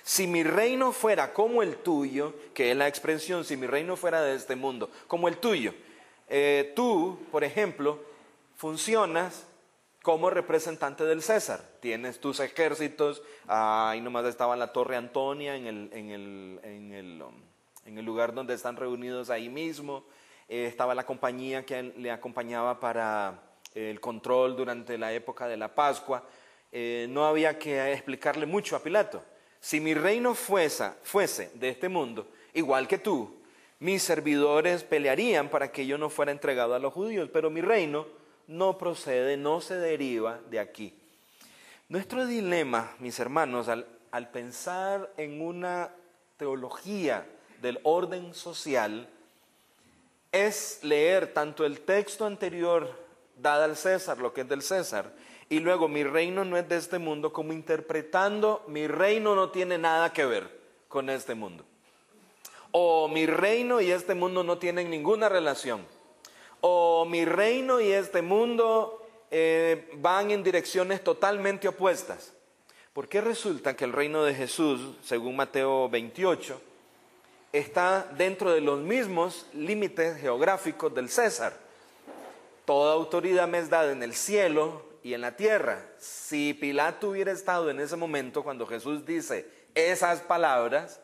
Si 0.03 0.25
mi 0.25 0.43
reino 0.43 0.93
fuera 0.93 1.33
como 1.33 1.61
el 1.61 1.77
tuyo, 1.77 2.33
que 2.53 2.71
es 2.71 2.77
la 2.77 2.87
expresión, 2.87 3.43
si 3.43 3.57
mi 3.57 3.67
reino 3.67 3.97
fuera 3.97 4.21
de 4.21 4.35
este 4.35 4.55
mundo, 4.55 4.89
como 5.07 5.27
el 5.27 5.37
tuyo, 5.37 5.73
eh, 6.29 6.71
tú, 6.75 7.19
por 7.31 7.43
ejemplo, 7.43 7.99
funcionas 8.55 9.46
como 10.07 10.29
representante 10.29 11.03
del 11.03 11.21
César. 11.21 11.59
Tienes 11.81 12.21
tus 12.21 12.39
ejércitos, 12.39 13.21
ahí 13.45 13.99
nomás 13.99 14.23
estaba 14.23 14.55
la 14.55 14.71
Torre 14.71 14.95
Antonia 14.95 15.57
en 15.57 15.67
el, 15.67 15.89
en 15.91 16.11
el, 16.11 16.59
en 16.63 16.93
el, 16.93 17.21
um, 17.21 17.33
en 17.85 17.97
el 17.97 18.05
lugar 18.05 18.33
donde 18.33 18.53
están 18.53 18.77
reunidos 18.77 19.29
ahí 19.29 19.49
mismo. 19.49 20.05
Eh, 20.47 20.65
estaba 20.65 20.95
la 20.95 21.05
compañía 21.05 21.65
que 21.65 21.83
le 21.83 22.09
acompañaba 22.09 22.79
para 22.79 23.37
el 23.75 23.99
control 23.99 24.55
durante 24.55 24.97
la 24.97 25.11
época 25.11 25.45
de 25.45 25.57
la 25.57 25.75
Pascua. 25.75 26.23
Eh, 26.71 27.07
no 27.09 27.25
había 27.25 27.59
que 27.59 27.91
explicarle 27.91 28.45
mucho 28.45 28.77
a 28.77 28.79
Pilato. 28.79 29.21
Si 29.59 29.81
mi 29.81 29.93
reino 29.93 30.35
fuese, 30.35 30.89
fuese 31.03 31.51
de 31.55 31.67
este 31.67 31.89
mundo, 31.89 32.29
igual 32.53 32.87
que 32.87 32.97
tú, 32.97 33.41
mis 33.81 34.03
servidores 34.03 34.85
pelearían 34.85 35.49
para 35.49 35.69
que 35.69 35.85
yo 35.85 35.97
no 35.97 36.09
fuera 36.09 36.31
entregado 36.31 36.75
a 36.75 36.79
los 36.79 36.93
judíos, 36.93 37.29
pero 37.33 37.49
mi 37.49 37.59
reino 37.59 38.07
no 38.47 38.77
procede, 38.77 39.37
no 39.37 39.61
se 39.61 39.75
deriva 39.75 40.39
de 40.49 40.59
aquí. 40.59 40.93
Nuestro 41.89 42.25
dilema, 42.25 42.95
mis 42.99 43.19
hermanos, 43.19 43.67
al, 43.69 43.85
pensar 44.31 45.13
en 45.17 45.41
una 45.41 45.91
teología 46.37 47.25
del 47.61 47.79
orden 47.83 48.33
social, 48.33 49.09
es 50.31 50.79
leer 50.83 51.33
tanto 51.33 51.65
el 51.65 51.81
texto 51.81 52.25
anterior, 52.25 52.91
dada 53.37 53.65
al 53.65 53.77
César, 53.77 54.17
lo 54.17 54.33
que 54.33 54.41
es 54.41 54.49
del 54.49 54.61
César, 54.61 55.13
y 55.49 55.59
luego 55.59 55.87
mi 55.87 56.03
reino 56.03 56.43
no 56.43 56.57
es 56.57 56.67
de 56.67 56.77
este 56.77 56.99
mundo, 56.99 57.31
como 57.31 57.53
interpretando 57.53 58.63
mi 58.67 58.87
reino 58.87 59.35
no 59.35 59.51
tiene 59.51 59.77
nada 59.77 60.11
que 60.11 60.25
ver 60.25 60.49
con 60.87 61.09
este 61.09 61.35
mundo. 61.35 61.63
O 62.71 63.07
mi 63.07 63.25
reino 63.25 63.79
y 63.79 63.91
este 63.91 64.13
mundo 64.13 64.43
no 64.43 64.57
tienen 64.57 64.89
ninguna 64.89 65.29
relación. 65.29 65.85
O 66.61 67.05
mi 67.05 67.25
reino 67.25 67.79
y 67.79 67.91
este 67.91 68.21
mundo 68.21 69.05
eh, 69.31 69.89
van 69.95 70.31
en 70.31 70.43
direcciones 70.43 71.03
totalmente 71.03 71.67
opuestas. 71.67 72.33
¿Por 72.93 73.07
qué 73.07 73.21
resulta 73.21 73.75
que 73.75 73.85
el 73.85 73.93
reino 73.93 74.23
de 74.23 74.33
Jesús, 74.33 74.95
según 75.03 75.35
Mateo 75.35 75.87
28, 75.89 76.61
está 77.51 78.07
dentro 78.17 78.51
de 78.51 78.61
los 78.61 78.79
mismos 78.79 79.45
límites 79.53 80.19
geográficos 80.19 80.93
del 80.93 81.09
César. 81.09 81.53
Toda 82.65 82.93
autoridad 82.93 83.47
me 83.47 83.59
es 83.59 83.69
dada 83.69 83.91
en 83.91 84.03
el 84.03 84.13
cielo 84.13 84.83
y 85.03 85.13
en 85.13 85.21
la 85.21 85.35
tierra. 85.35 85.85
Si 85.97 86.53
Pilato 86.53 87.09
hubiera 87.09 87.31
estado 87.31 87.69
en 87.69 87.79
ese 87.79 87.95
momento 87.95 88.43
cuando 88.43 88.65
Jesús 88.65 89.05
dice 89.05 89.49
esas 89.73 90.21
palabras, 90.21 90.99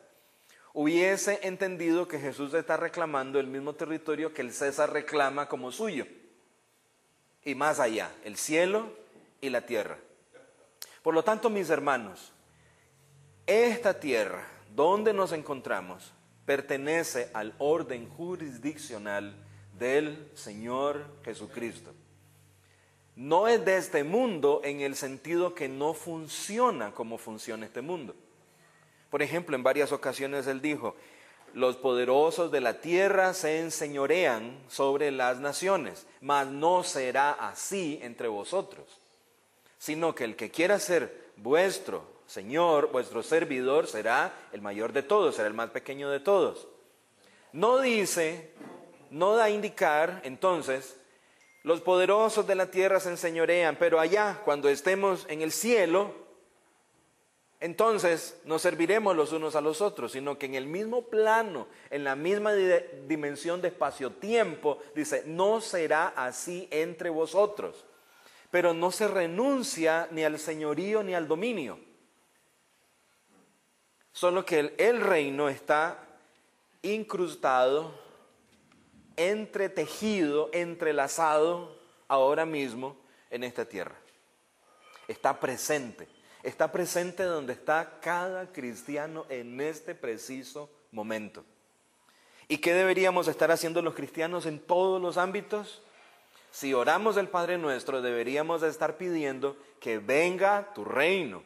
hubiese 0.73 1.39
entendido 1.43 2.07
que 2.07 2.19
Jesús 2.19 2.53
está 2.53 2.77
reclamando 2.77 3.39
el 3.39 3.47
mismo 3.47 3.73
territorio 3.73 4.33
que 4.33 4.41
el 4.41 4.51
César 4.51 4.91
reclama 4.91 5.47
como 5.47 5.71
suyo. 5.71 6.05
Y 7.45 7.55
más 7.55 7.79
allá, 7.79 8.11
el 8.23 8.37
cielo 8.37 8.91
y 9.39 9.49
la 9.49 9.65
tierra. 9.65 9.97
Por 11.03 11.13
lo 11.13 11.23
tanto, 11.23 11.49
mis 11.49 11.69
hermanos, 11.69 12.31
esta 13.45 13.99
tierra 13.99 14.47
donde 14.75 15.13
nos 15.13 15.31
encontramos 15.31 16.13
pertenece 16.45 17.29
al 17.33 17.53
orden 17.59 18.09
jurisdiccional 18.09 19.35
del 19.77 20.31
Señor 20.33 21.05
Jesucristo. 21.23 21.93
No 23.15 23.47
es 23.47 23.63
de 23.63 23.77
este 23.77 24.03
mundo 24.03 24.61
en 24.63 24.81
el 24.81 24.95
sentido 24.95 25.53
que 25.53 25.69
no 25.69 25.93
funciona 25.93 26.93
como 26.93 27.17
funciona 27.17 27.65
este 27.65 27.81
mundo. 27.81 28.15
Por 29.13 29.21
ejemplo, 29.21 29.55
en 29.55 29.61
varias 29.61 29.91
ocasiones 29.91 30.47
él 30.47 30.59
dijo, 30.59 30.95
los 31.53 31.75
poderosos 31.75 32.51
de 32.51 32.61
la 32.61 32.81
tierra 32.81 33.35
se 33.35 33.59
enseñorean 33.59 34.57
sobre 34.67 35.11
las 35.11 35.39
naciones, 35.39 36.07
mas 36.19 36.47
no 36.47 36.83
será 36.83 37.33
así 37.33 37.99
entre 38.01 38.27
vosotros, 38.27 38.87
sino 39.77 40.15
que 40.15 40.23
el 40.23 40.35
que 40.35 40.49
quiera 40.49 40.79
ser 40.79 41.29
vuestro 41.37 42.11
Señor, 42.25 42.91
vuestro 42.91 43.21
servidor 43.21 43.85
será 43.85 44.33
el 44.51 44.63
mayor 44.63 44.93
de 44.93 45.03
todos, 45.03 45.35
será 45.35 45.47
el 45.47 45.53
más 45.53 45.69
pequeño 45.69 46.09
de 46.09 46.19
todos. 46.19 46.67
No 47.51 47.81
dice, 47.81 48.51
no 49.11 49.35
da 49.35 49.43
a 49.43 49.49
indicar, 49.51 50.21
entonces, 50.23 50.99
los 51.61 51.81
poderosos 51.81 52.47
de 52.47 52.55
la 52.55 52.71
tierra 52.71 52.99
se 52.99 53.09
enseñorean, 53.09 53.75
pero 53.75 53.99
allá, 53.99 54.41
cuando 54.43 54.69
estemos 54.69 55.27
en 55.29 55.43
el 55.43 55.51
cielo, 55.51 56.22
entonces 57.63 58.41
nos 58.43 58.61
serviremos 58.61 59.15
los 59.15 59.31
unos 59.31 59.55
a 59.55 59.61
los 59.61 59.79
otros, 59.79 60.11
sino 60.11 60.37
que 60.37 60.47
en 60.47 60.55
el 60.55 60.67
mismo 60.67 61.03
plano, 61.03 61.67
en 61.89 62.03
la 62.03 62.13
misma 62.13 62.51
dimensión 62.51 63.61
de 63.61 63.69
espacio-tiempo, 63.69 64.79
dice, 64.93 65.23
no 65.27 65.61
será 65.61 66.09
así 66.09 66.67
entre 66.71 67.09
vosotros. 67.09 67.85
Pero 68.51 68.73
no 68.73 68.91
se 68.91 69.07
renuncia 69.07 70.09
ni 70.11 70.25
al 70.25 70.39
señorío 70.39 71.03
ni 71.03 71.13
al 71.13 71.25
dominio. 71.25 71.79
Solo 74.11 74.43
que 74.43 74.73
el, 74.77 74.99
reino 74.99 75.47
está 75.47 76.05
incrustado, 76.81 77.97
entretejido, 79.15 80.49
entrelazado 80.51 81.79
ahora 82.09 82.45
mismo 82.45 82.97
en 83.29 83.45
esta 83.45 83.63
tierra. 83.63 83.95
Está 85.07 85.39
presente. 85.39 86.12
Está 86.43 86.71
presente 86.71 87.23
donde 87.23 87.53
está 87.53 87.99
cada 88.01 88.51
cristiano 88.51 89.25
en 89.29 89.59
este 89.61 89.95
preciso 89.95 90.69
momento. 90.91 91.43
¿Y 92.47 92.57
qué 92.57 92.73
deberíamos 92.73 93.27
estar 93.27 93.49
haciendo 93.51 93.81
los 93.81 93.95
cristianos 93.95 94.45
en 94.45 94.59
todos 94.59 95.01
los 95.01 95.17
ámbitos? 95.17 95.81
Si 96.51 96.73
oramos 96.73 97.17
el 97.17 97.29
Padre 97.29 97.57
nuestro, 97.57 98.01
deberíamos 98.01 98.61
estar 98.61 98.97
pidiendo 98.97 99.57
que 99.79 99.97
venga 99.97 100.73
tu 100.73 100.83
reino 100.85 101.41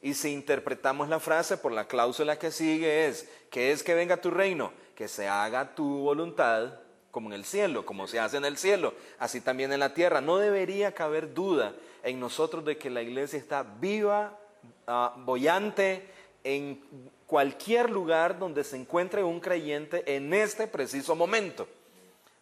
y 0.00 0.14
si 0.14 0.32
interpretamos 0.32 1.08
la 1.08 1.20
frase 1.20 1.56
por 1.56 1.72
la 1.72 1.86
cláusula 1.86 2.38
que 2.38 2.50
sigue 2.50 3.06
es, 3.06 3.28
que 3.50 3.72
es 3.72 3.82
que 3.82 3.94
venga 3.94 4.16
tu 4.16 4.30
reino, 4.30 4.72
que 4.94 5.08
se 5.08 5.28
haga 5.28 5.74
tu 5.74 5.84
voluntad 5.98 6.72
como 7.10 7.28
en 7.28 7.34
el 7.34 7.44
cielo, 7.44 7.86
como 7.86 8.06
se 8.06 8.20
hace 8.20 8.36
en 8.36 8.44
el 8.44 8.56
cielo, 8.56 8.94
así 9.18 9.40
también 9.40 9.72
en 9.72 9.80
la 9.80 9.94
tierra. 9.94 10.20
No 10.20 10.38
debería 10.38 10.92
caber 10.92 11.34
duda 11.34 11.74
en 12.02 12.20
nosotros 12.20 12.64
de 12.64 12.78
que 12.78 12.90
la 12.90 13.02
iglesia 13.02 13.38
está 13.38 13.62
viva, 13.62 14.38
uh, 14.86 15.20
bollante, 15.22 16.08
en 16.44 16.80
cualquier 17.26 17.90
lugar 17.90 18.38
donde 18.38 18.64
se 18.64 18.76
encuentre 18.76 19.22
un 19.22 19.40
creyente 19.40 20.02
en 20.14 20.32
este 20.32 20.66
preciso 20.66 21.14
momento. 21.14 21.68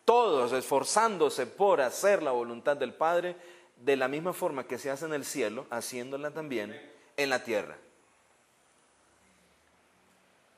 Todos 0.05 0.53
esforzándose 0.53 1.47
por 1.47 1.81
hacer 1.81 2.23
la 2.23 2.31
voluntad 2.31 2.77
del 2.77 2.95
Padre 2.95 3.35
de 3.85 3.97
la 3.97 4.09
misma 4.09 4.33
forma 4.33 4.65
que 4.65 4.79
se 4.79 4.91
hace 4.91 5.05
en 5.05 5.15
el 5.15 5.25
cielo, 5.25 5.67
haciéndola 5.71 6.31
también 6.31 6.81
en 7.17 7.31
la 7.31 7.43
tierra. 7.43 7.77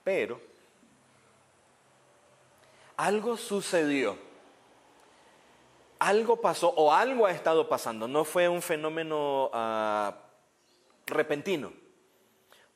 Pero 0.04 0.40
algo 2.98 3.38
sucedió, 3.38 4.18
algo 5.98 6.42
pasó 6.42 6.68
o 6.76 6.92
algo 6.92 7.24
ha 7.24 7.30
estado 7.30 7.66
pasando, 7.66 8.06
no 8.06 8.26
fue 8.26 8.46
un 8.46 8.60
fenómeno 8.60 9.48
ah, 9.54 10.14
repentino. 11.06 11.72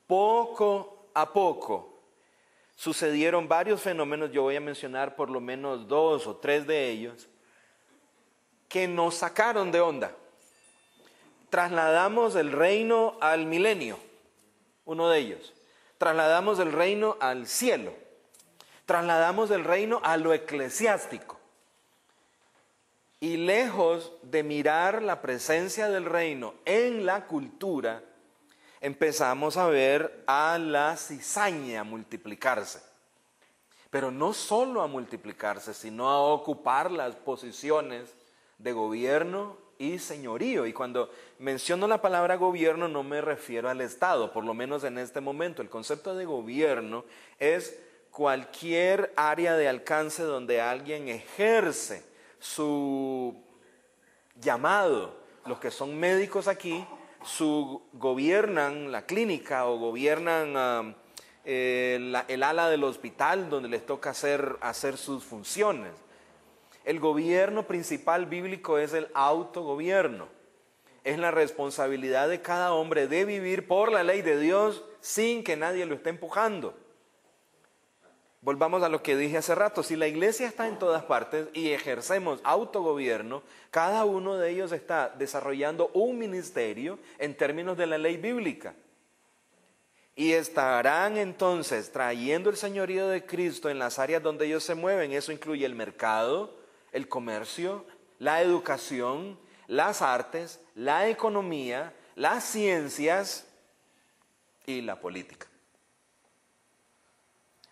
Poco 0.07 1.09
a 1.13 1.31
poco 1.31 2.01
sucedieron 2.75 3.47
varios 3.47 3.83
fenómenos, 3.83 4.33
yo 4.33 4.43
voy 4.43 4.57
a 4.57 4.61
mencionar 4.61 5.15
por 5.15 5.29
lo 5.29 5.41
menos 5.41 5.87
dos 5.87 6.27
o 6.27 6.37
tres 6.37 6.67
de 6.67 6.89
ellos, 6.89 7.29
que 8.67 8.89
nos 8.89 9.17
sacaron 9.17 9.71
de 9.71 9.83
onda 9.83 10.17
trasladamos 11.53 12.35
el 12.35 12.51
reino 12.51 13.19
al 13.21 13.45
milenio, 13.45 13.99
uno 14.87 15.11
de 15.11 15.19
ellos. 15.19 15.53
Trasladamos 15.99 16.59
el 16.61 16.73
reino 16.73 17.19
al 17.21 17.47
cielo. 17.47 17.93
Trasladamos 18.87 19.51
el 19.51 19.65
reino 19.65 20.01
a 20.03 20.17
lo 20.17 20.33
eclesiástico. 20.33 21.39
Y 23.21 23.37
lejos 23.37 24.13
de 24.23 24.43
mirar 24.43 25.03
la 25.03 25.23
presencia 25.23 25.89
del 25.89 26.07
reino 26.07 26.55
en 26.65 27.07
la 27.07 27.27
cultura, 27.27 28.03
empezamos 28.81 29.57
a 29.57 29.69
ver 29.69 30.25
a 30.27 30.59
la 30.59 30.97
cizaña 30.97 31.85
multiplicarse. 31.85 32.83
Pero 33.91 34.11
no 34.11 34.33
solo 34.33 34.83
a 34.83 34.89
multiplicarse, 34.89 35.73
sino 35.73 36.09
a 36.09 36.19
ocupar 36.19 36.91
las 36.91 37.15
posiciones 37.15 38.13
de 38.59 38.73
gobierno 38.73 39.57
y 39.79 39.99
señorío. 39.99 40.67
Y 40.67 40.73
cuando 40.73 41.11
menciono 41.39 41.87
la 41.87 42.01
palabra 42.01 42.37
gobierno 42.37 42.89
no 42.89 43.03
me 43.03 43.21
refiero 43.21 43.69
al 43.69 43.81
Estado, 43.81 44.33
por 44.33 44.45
lo 44.45 44.55
menos 44.55 44.85
en 44.85 44.99
este 44.99 45.21
momento. 45.21 45.63
El 45.63 45.71
concepto 45.71 46.15
de 46.15 46.25
gobierno 46.25 47.05
es 47.39 47.79
cualquier 48.13 49.13
área 49.17 49.57
de 49.57 49.69
alcance 49.69 50.23
donde 50.23 50.61
alguien 50.61 51.09
ejerce 51.09 52.05
su 52.39 53.35
llamado. 54.37 55.17
Los 55.47 55.59
que 55.59 55.73
son 55.73 55.99
médicos 55.99 56.47
aquí 56.47 56.87
su, 57.25 57.83
gobiernan 57.95 58.93
la 58.93 59.07
clínica 59.07 59.67
o 59.67 59.79
gobiernan 59.79 60.57
um, 60.57 60.95
el, 61.45 62.15
ala 62.43 62.69
del 62.69 62.85
hospital 62.85 63.49
donde 63.49 63.69
les 63.69 63.85
toca 63.85 64.11
hacer, 64.11 64.57
hacer 64.61 64.97
sus 64.97 65.25
funciones. 65.25 65.93
El 66.85 67.01
gobierno 67.01 67.67
principal 67.67 68.27
bíblico 68.27 68.79
es 68.79 68.93
el 68.93 69.09
autogobierno. 69.15 70.29
Es 71.05 71.19
la 71.19 71.31
responsabilidad 71.31 72.29
de 72.29 72.43
cada 72.43 72.75
hombre 72.75 73.09
de 73.09 73.25
vivir 73.25 73.67
por 73.67 73.91
la 73.91 74.05
ley 74.05 74.23
de 74.23 74.39
Dios 74.39 74.85
sin 75.01 75.43
que 75.43 75.57
nadie 75.57 75.87
lo 75.87 75.95
esté 75.95 76.11
empujando. 76.11 76.75
Volvamos 78.43 78.83
a 78.83 78.89
lo 78.89 79.05
que 79.05 79.17
dije 79.17 79.39
hace 79.39 79.55
rato, 79.55 79.85
si 79.85 79.95
la 79.95 80.09
iglesia 80.09 80.49
está 80.49 80.67
en 80.67 80.77
todas 80.77 81.05
partes 81.05 81.47
y 81.53 81.71
ejercemos 81.71 82.41
autogobierno, 82.43 83.45
cada 83.71 84.05
uno 84.05 84.37
de 84.37 84.51
ellos 84.51 84.73
está 84.73 85.15
desarrollando 85.17 85.93
un 85.95 86.19
ministerio 86.19 86.99
en 87.21 87.37
términos 87.37 87.79
de 87.79 87.87
la 87.87 87.99
ley 87.99 88.17
bíblica. 88.17 88.75
Y 90.17 90.33
estarán 90.33 91.19
entonces 91.19 91.93
trayendo 91.93 92.51
el 92.51 92.57
señorío 92.57 93.07
de 93.07 93.25
Cristo 93.25 93.71
en 93.71 93.79
las 93.79 94.01
áreas 94.01 94.25
donde 94.25 94.47
ellos 94.47 94.65
se 94.65 94.75
mueven. 94.75 95.13
Eso 95.13 95.31
incluye 95.31 95.65
el 95.65 95.77
mercado, 95.77 96.53
el 96.91 97.09
comercio, 97.09 97.87
la 98.19 98.43
educación, 98.43 99.39
las 99.69 100.03
artes, 100.03 100.59
la 100.75 101.09
economía, 101.09 101.95
las 102.17 102.43
ciencias 102.43 103.47
y 104.67 104.81
la 104.81 105.01
política. 105.01 105.47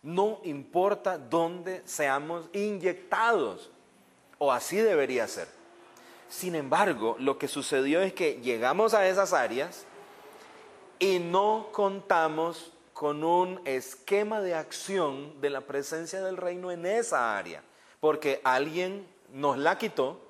No 0.03 0.41
importa 0.45 1.19
dónde 1.19 1.83
seamos 1.85 2.49
inyectados, 2.53 3.71
o 4.39 4.51
así 4.51 4.77
debería 4.77 5.29
ser. 5.29 5.49
Sin 6.29 6.55
embargo, 6.55 7.17
lo 7.19 7.39
que 7.39 7.49
sucedió 7.49 8.01
es 8.01 8.15
que 8.15 8.41
llegamos 8.41 8.95
a 8.95 9.07
esas 9.07 9.33
áreas 9.33 9.85
y 10.99 11.19
no 11.19 11.69
contamos 11.73 12.73
con 12.93 13.25
un 13.25 13.61
esquema 13.65 14.41
de 14.41 14.55
acción 14.55 15.41
de 15.41 15.51
la 15.51 15.63
presencia 15.63 16.23
del 16.23 16.37
reino 16.37 16.71
en 16.71 16.87
esa 16.87 17.37
área, 17.37 17.63
porque 17.99 18.41
alguien 18.45 19.07
nos 19.33 19.59
la 19.59 19.77
quitó 19.79 20.21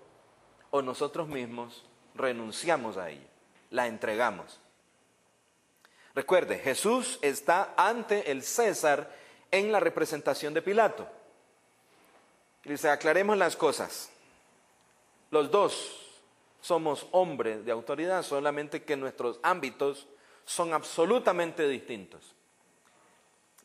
o 0.71 0.83
nosotros 0.83 1.29
mismos 1.29 1.85
renunciamos 2.15 2.97
a 2.97 3.11
ella, 3.11 3.27
la 3.71 3.87
entregamos. 3.87 4.61
Recuerde, 6.15 6.59
Jesús 6.59 7.19
está 7.23 7.75
ante 7.77 8.31
el 8.31 8.43
César 8.43 9.11
en 9.51 9.73
la 9.73 9.81
representación 9.81 10.55
de 10.55 10.63
Pilato. 10.63 11.09
Dice, 12.65 12.91
aclaremos 12.91 13.37
las 13.37 13.57
cosas. 13.57 14.11
Los 15.31 15.51
dos 15.51 15.97
somos 16.61 17.07
hombres 17.13 17.65
de 17.65 17.73
autoridad, 17.73 18.23
solamente 18.23 18.83
que 18.83 18.97
nuestros 18.97 19.41
ámbitos 19.43 20.07
son 20.45 20.75
absolutamente 20.75 21.69
distintos. 21.69 22.35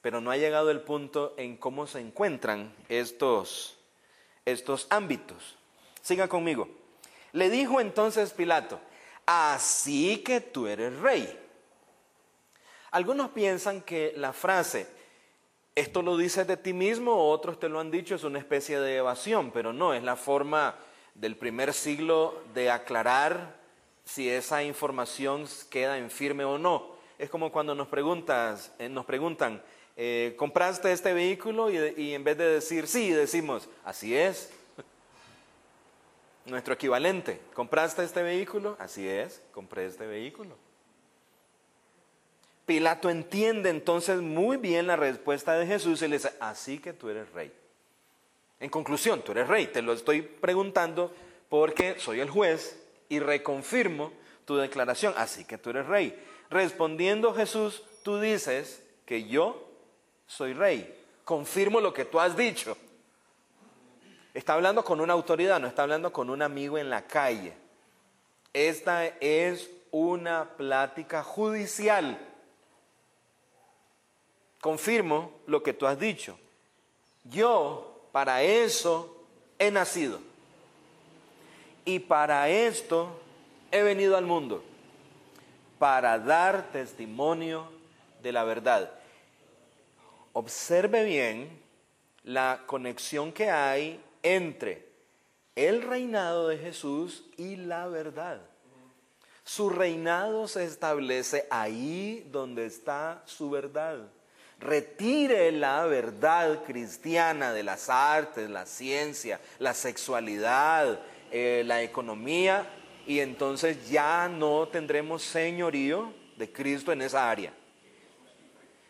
Pero 0.02 0.21
no 0.21 0.32
ha 0.32 0.38
llegado 0.38 0.71
el 0.71 0.82
punto 0.82 1.34
en 1.38 1.58
cómo 1.58 1.88
se 1.88 2.00
encuentran 2.00 2.74
estos, 2.89 3.78
estos 4.45 4.88
ámbitos. 4.89 5.58
Siga 6.02 6.28
conmigo. 6.28 6.69
Le 7.32 7.50
dijo 7.50 7.82
entonces 7.82 8.32
Pilato, 8.32 8.80
así 9.26 10.19
que 10.19 10.39
tú 10.39 10.67
eres 10.67 10.98
rey. 11.00 11.41
Algunos 12.91 13.32
piensan 13.32 13.82
que 13.82 14.13
la 14.15 14.32
frase, 14.32 14.88
esto 15.75 16.01
lo 16.01 16.15
dices 16.15 16.47
de 16.47 16.55
ti 16.55 16.71
mismo, 16.71 17.29
otros 17.29 17.59
te 17.59 17.67
lo 17.67 17.81
han 17.81 17.91
dicho, 17.91 18.15
es 18.15 18.23
una 18.23 18.39
especie 18.39 18.79
de 18.79 18.95
evasión, 18.95 19.51
pero 19.51 19.73
no, 19.73 19.93
es 19.93 20.03
la 20.03 20.15
forma 20.15 20.75
del 21.13 21.35
primer 21.35 21.73
siglo 21.73 22.41
de 22.53 22.71
aclarar 22.71 23.57
si 24.05 24.29
esa 24.29 24.63
información 24.63 25.45
queda 25.69 25.97
en 25.97 26.09
firme 26.09 26.45
o 26.45 26.57
no. 26.57 26.95
Es 27.19 27.29
como 27.29 27.51
cuando 27.51 27.75
nos, 27.75 27.89
preguntas, 27.89 28.71
eh, 28.79 28.88
nos 28.88 29.05
preguntan, 29.05 29.61
eh, 29.97 30.33
¿compraste 30.38 30.91
este 30.91 31.13
vehículo? 31.13 31.69
Y, 31.69 31.93
y 32.01 32.13
en 32.13 32.23
vez 32.23 32.38
de 32.38 32.45
decir 32.45 32.88
sí, 32.88 33.09
decimos, 33.09 33.67
así 33.83 34.15
es. 34.15 34.51
Nuestro 36.45 36.73
equivalente, 36.73 37.41
¿compraste 37.53 38.03
este 38.03 38.23
vehículo? 38.23 38.77
Así 38.79 39.07
es, 39.07 39.41
compré 39.51 39.88
este 39.88 40.07
vehículo. 40.07 40.64
Pilato 42.65 43.10
entiende 43.10 43.69
entonces 43.69 44.21
muy 44.21 44.58
bien 44.58 44.88
la 44.88 44.95
respuesta 44.95 45.54
de 45.54 45.67
Jesús 45.67 46.01
y 46.01 46.08
le 46.08 46.17
dice, 46.17 46.34
así 46.39 46.80
que 46.80 46.93
tú 46.93 47.10
eres 47.10 47.32
rey. 47.32 47.51
En 48.60 48.69
conclusión, 48.69 49.21
tú 49.21 49.34
eres 49.34 49.47
rey. 49.47 49.67
Te 49.67 49.82
lo 49.82 49.93
estoy 49.93 50.23
preguntando 50.23 51.13
porque 51.49 51.99
soy 51.99 52.21
el 52.21 52.30
juez 52.30 52.82
y 53.08 53.19
reconfirmo 53.19 54.12
tu 54.45 54.56
declaración, 54.58 55.13
así 55.17 55.45
que 55.45 55.58
tú 55.58 55.69
eres 55.69 55.86
rey. 55.86 56.19
Respondiendo 56.49 57.34
Jesús, 57.34 57.84
tú 58.04 58.19
dices 58.19 58.84
que 59.06 59.25
yo 59.25 59.69
soy 60.25 60.54
rey. 60.54 61.04
Confirmo 61.23 61.82
lo 61.82 61.93
que 61.93 62.06
tú 62.06 62.19
has 62.19 62.36
dicho. 62.36 62.78
Está 64.34 64.54
hablando 64.54 64.84
con 64.84 64.99
una 65.01 65.13
autoridad, 65.13 65.60
no 65.60 65.67
está 65.67 65.84
hablando 65.84 66.12
con 66.12 66.30
un 66.30 66.41
amigo 66.41 66.78
en 66.78 66.89
la 66.89 67.04
calle. 67.04 67.54
Esta 68.54 69.06
es 69.06 69.69
una 69.91 70.49
plática 70.58 71.23
judicial 71.23 72.17
confirmo 74.65 75.32
lo 75.45 75.62
que 75.62 75.73
tú 75.73 75.86
has 75.86 75.99
dicho. 75.99 76.39
Yo 77.23 78.08
para 78.12 78.41
eso 78.41 79.15
he 79.60 79.69
nacido. 79.69 80.19
Y 81.86 81.99
para 81.99 82.49
esto 82.49 83.15
he 83.71 83.84
venido 83.84 84.17
al 84.17 84.25
mundo, 84.25 84.63
para 85.78 86.17
dar 86.17 86.71
testimonio 86.71 87.69
de 88.23 88.32
la 88.32 88.43
verdad. 88.43 88.91
Observe 90.34 91.04
bien 91.04 91.62
la 92.23 92.63
conexión 92.65 93.32
que 93.32 93.51
hay 93.51 94.04
entre 94.23 94.89
el 95.56 95.84
reinado 95.84 96.47
de 96.47 96.58
Jesús 96.58 97.23
y 97.38 97.56
la 97.56 97.88
verdad. 97.88 98.41
Su 99.43 99.69
reinado 99.69 100.47
se 100.47 100.63
establece 100.63 101.45
ahí 101.51 102.28
donde 102.32 102.65
está 102.65 103.21
su 103.28 103.51
verdad 103.51 104.10
retire 104.60 105.52
la 105.52 105.86
verdad 105.86 106.63
cristiana 106.63 107.54
de 107.54 107.63
las 107.63 107.89
artes, 107.89 108.50
la 108.50 108.65
ciencia, 108.65 109.39
la 109.60 109.74
sexualidad, 109.74 111.00
eh, 111.32 111.63
la 111.65 111.82
economía, 111.82 112.68
y 113.06 113.20
entonces 113.20 113.89
ya 113.89 114.28
no 114.28 114.68
tendremos 114.68 115.24
señorío 115.24 116.13
de 116.38 116.52
Cristo 116.52 116.91
en 116.91 117.02
esa 117.02 117.30
área. 117.30 117.54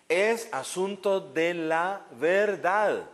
Es 0.07 0.47
asunto 0.51 1.19
de 1.19 1.53
la 1.53 2.05
verdad. 2.11 3.09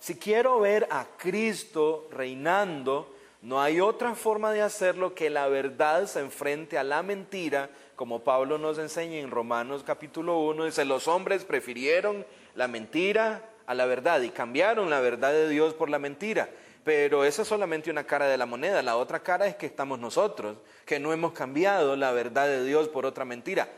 Si 0.00 0.16
quiero 0.16 0.60
ver 0.60 0.88
a 0.90 1.06
Cristo 1.16 2.08
reinando, 2.10 3.14
no 3.42 3.60
hay 3.60 3.80
otra 3.80 4.14
forma 4.14 4.52
de 4.52 4.62
hacerlo 4.62 5.14
que 5.14 5.28
la 5.28 5.48
verdad 5.48 6.06
se 6.06 6.20
enfrente 6.20 6.78
a 6.78 6.84
la 6.84 7.02
mentira 7.02 7.70
como 7.96 8.24
Pablo 8.24 8.58
nos 8.58 8.78
enseña 8.78 9.18
en 9.18 9.30
Romanos 9.30 9.84
capítulo 9.84 10.38
1, 10.40 10.64
dice, 10.64 10.84
los 10.84 11.08
hombres 11.08 11.44
prefirieron 11.44 12.26
la 12.54 12.68
mentira 12.68 13.48
a 13.66 13.74
la 13.74 13.86
verdad 13.86 14.20
y 14.22 14.30
cambiaron 14.30 14.90
la 14.90 15.00
verdad 15.00 15.32
de 15.32 15.48
Dios 15.48 15.74
por 15.74 15.90
la 15.90 15.98
mentira. 15.98 16.48
Pero 16.84 17.24
esa 17.24 17.42
es 17.42 17.48
solamente 17.48 17.90
una 17.90 18.04
cara 18.04 18.26
de 18.26 18.36
la 18.36 18.46
moneda. 18.46 18.82
La 18.82 18.96
otra 18.96 19.22
cara 19.22 19.46
es 19.46 19.56
que 19.56 19.66
estamos 19.66 19.98
nosotros, 19.98 20.58
que 20.84 21.00
no 21.00 21.12
hemos 21.12 21.32
cambiado 21.32 21.96
la 21.96 22.12
verdad 22.12 22.46
de 22.46 22.64
Dios 22.64 22.88
por 22.88 23.06
otra 23.06 23.24
mentira. 23.24 23.68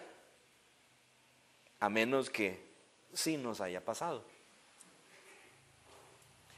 A 1.78 1.88
menos 1.88 2.30
que 2.30 2.60
sí 3.12 3.36
nos 3.36 3.60
haya 3.60 3.80
pasado. 3.80 4.24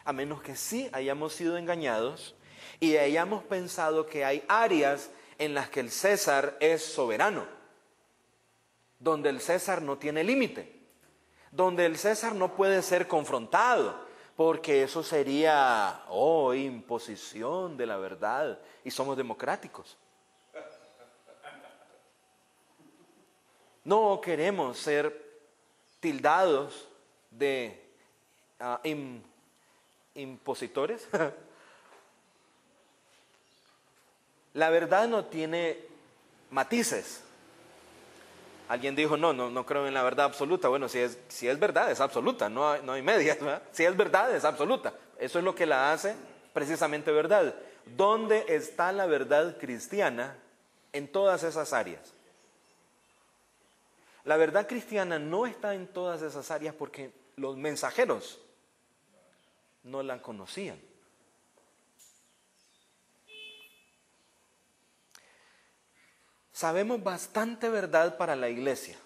A 0.04 0.12
menos 0.14 0.40
que 0.40 0.56
sí 0.56 0.88
hayamos 0.92 1.34
sido 1.34 1.58
engañados 1.58 2.34
y 2.80 2.96
hayamos 2.96 3.44
pensado 3.44 4.06
que 4.06 4.24
hay 4.24 4.42
áreas 4.48 5.10
en 5.38 5.54
las 5.54 5.70
que 5.70 5.80
el 5.80 5.90
César 5.90 6.56
es 6.60 6.84
soberano, 6.84 7.46
donde 8.98 9.30
el 9.30 9.40
César 9.40 9.80
no 9.80 9.96
tiene 9.96 10.24
límite, 10.24 10.80
donde 11.52 11.86
el 11.86 11.96
César 11.96 12.34
no 12.34 12.54
puede 12.54 12.82
ser 12.82 13.06
confrontado, 13.06 14.06
porque 14.36 14.82
eso 14.82 15.02
sería, 15.02 16.02
oh, 16.08 16.52
imposición 16.54 17.76
de 17.76 17.86
la 17.86 17.96
verdad 17.96 18.58
y 18.84 18.90
somos 18.90 19.16
democráticos. 19.16 19.96
No 23.84 24.20
queremos 24.20 24.78
ser 24.78 25.26
tildados 26.00 26.88
de 27.30 27.90
ah, 28.60 28.80
impositores. 30.14 31.08
la 34.58 34.70
verdad 34.70 35.06
no 35.06 35.24
tiene 35.24 35.78
matices. 36.50 37.22
Alguien 38.68 38.96
dijo, 38.96 39.16
no, 39.16 39.32
no, 39.32 39.48
no 39.50 39.64
creo 39.64 39.86
en 39.86 39.94
la 39.94 40.02
verdad 40.02 40.26
absoluta. 40.26 40.66
Bueno, 40.66 40.88
si 40.88 40.98
es, 40.98 41.16
si 41.28 41.48
es 41.48 41.60
verdad, 41.60 41.92
es 41.92 42.00
absoluta, 42.00 42.48
no 42.48 42.68
hay, 42.68 42.82
no 42.82 42.92
hay 42.92 43.02
medias. 43.02 43.38
Si 43.70 43.84
es 43.84 43.96
verdad, 43.96 44.34
es 44.34 44.44
absoluta. 44.44 44.92
Eso 45.16 45.38
es 45.38 45.44
lo 45.44 45.54
que 45.54 45.64
la 45.64 45.92
hace 45.92 46.16
precisamente 46.52 47.12
verdad. 47.12 47.54
¿Dónde 47.96 48.46
está 48.48 48.90
la 48.90 49.06
verdad 49.06 49.56
cristiana 49.58 50.36
en 50.92 51.06
todas 51.06 51.44
esas 51.44 51.72
áreas? 51.72 52.12
La 54.24 54.36
verdad 54.36 54.66
cristiana 54.66 55.20
no 55.20 55.46
está 55.46 55.72
en 55.74 55.86
todas 55.86 56.20
esas 56.22 56.50
áreas 56.50 56.74
porque 56.74 57.12
los 57.36 57.56
mensajeros 57.56 58.40
no 59.84 60.02
la 60.02 60.20
conocían. 60.20 60.87
Sabemos 66.58 67.00
bastante 67.04 67.68
verdad 67.68 68.16
para 68.16 68.34
la 68.34 68.48
iglesia, 68.48 68.96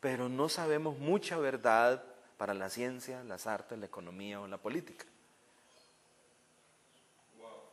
pero 0.00 0.30
no 0.30 0.48
sabemos 0.48 0.96
mucha 0.96 1.36
verdad 1.36 2.02
para 2.38 2.54
la 2.54 2.70
ciencia, 2.70 3.22
las 3.24 3.46
artes, 3.46 3.78
la 3.78 3.84
economía 3.84 4.40
o 4.40 4.46
la 4.46 4.56
política. 4.56 5.04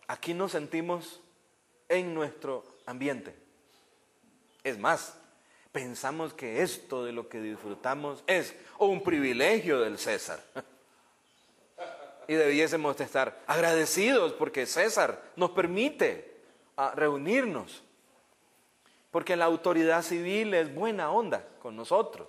Aquí 0.10 0.34
nos 0.34 0.52
sentimos 0.52 1.22
en 1.88 2.14
nuestro 2.14 2.66
ambiente. 2.86 3.34
Es 4.62 4.78
más, 4.78 5.16
pensamos 5.72 6.34
que 6.34 6.62
esto 6.62 7.06
de 7.06 7.14
lo 7.14 7.30
que 7.30 7.40
disfrutamos 7.40 8.26
es 8.28 8.54
un 8.78 9.02
privilegio 9.02 9.80
del 9.80 9.98
César. 9.98 10.44
Y 12.28 12.34
debiésemos 12.34 13.00
estar 13.00 13.42
agradecidos 13.48 14.34
porque 14.34 14.66
César 14.66 15.32
nos 15.38 15.52
permite 15.52 16.42
ah, 16.76 16.92
reunirnos. 16.94 17.84
Porque 19.12 19.36
la 19.36 19.46
autoridad 19.46 20.04
civil 20.04 20.54
es 20.54 20.74
buena 20.74 21.12
onda 21.12 21.44
con 21.62 21.76
nosotros. 21.76 22.28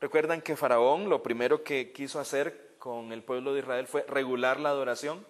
Recuerdan 0.00 0.42
que 0.42 0.56
Faraón 0.56 1.08
lo 1.08 1.22
primero 1.22 1.62
que 1.62 1.92
quiso 1.92 2.18
hacer 2.18 2.72
con 2.78 3.12
el 3.12 3.22
pueblo 3.22 3.54
de 3.54 3.60
Israel 3.60 3.86
fue 3.86 4.04
regular 4.08 4.58
la 4.58 4.70
adoración. 4.70 5.24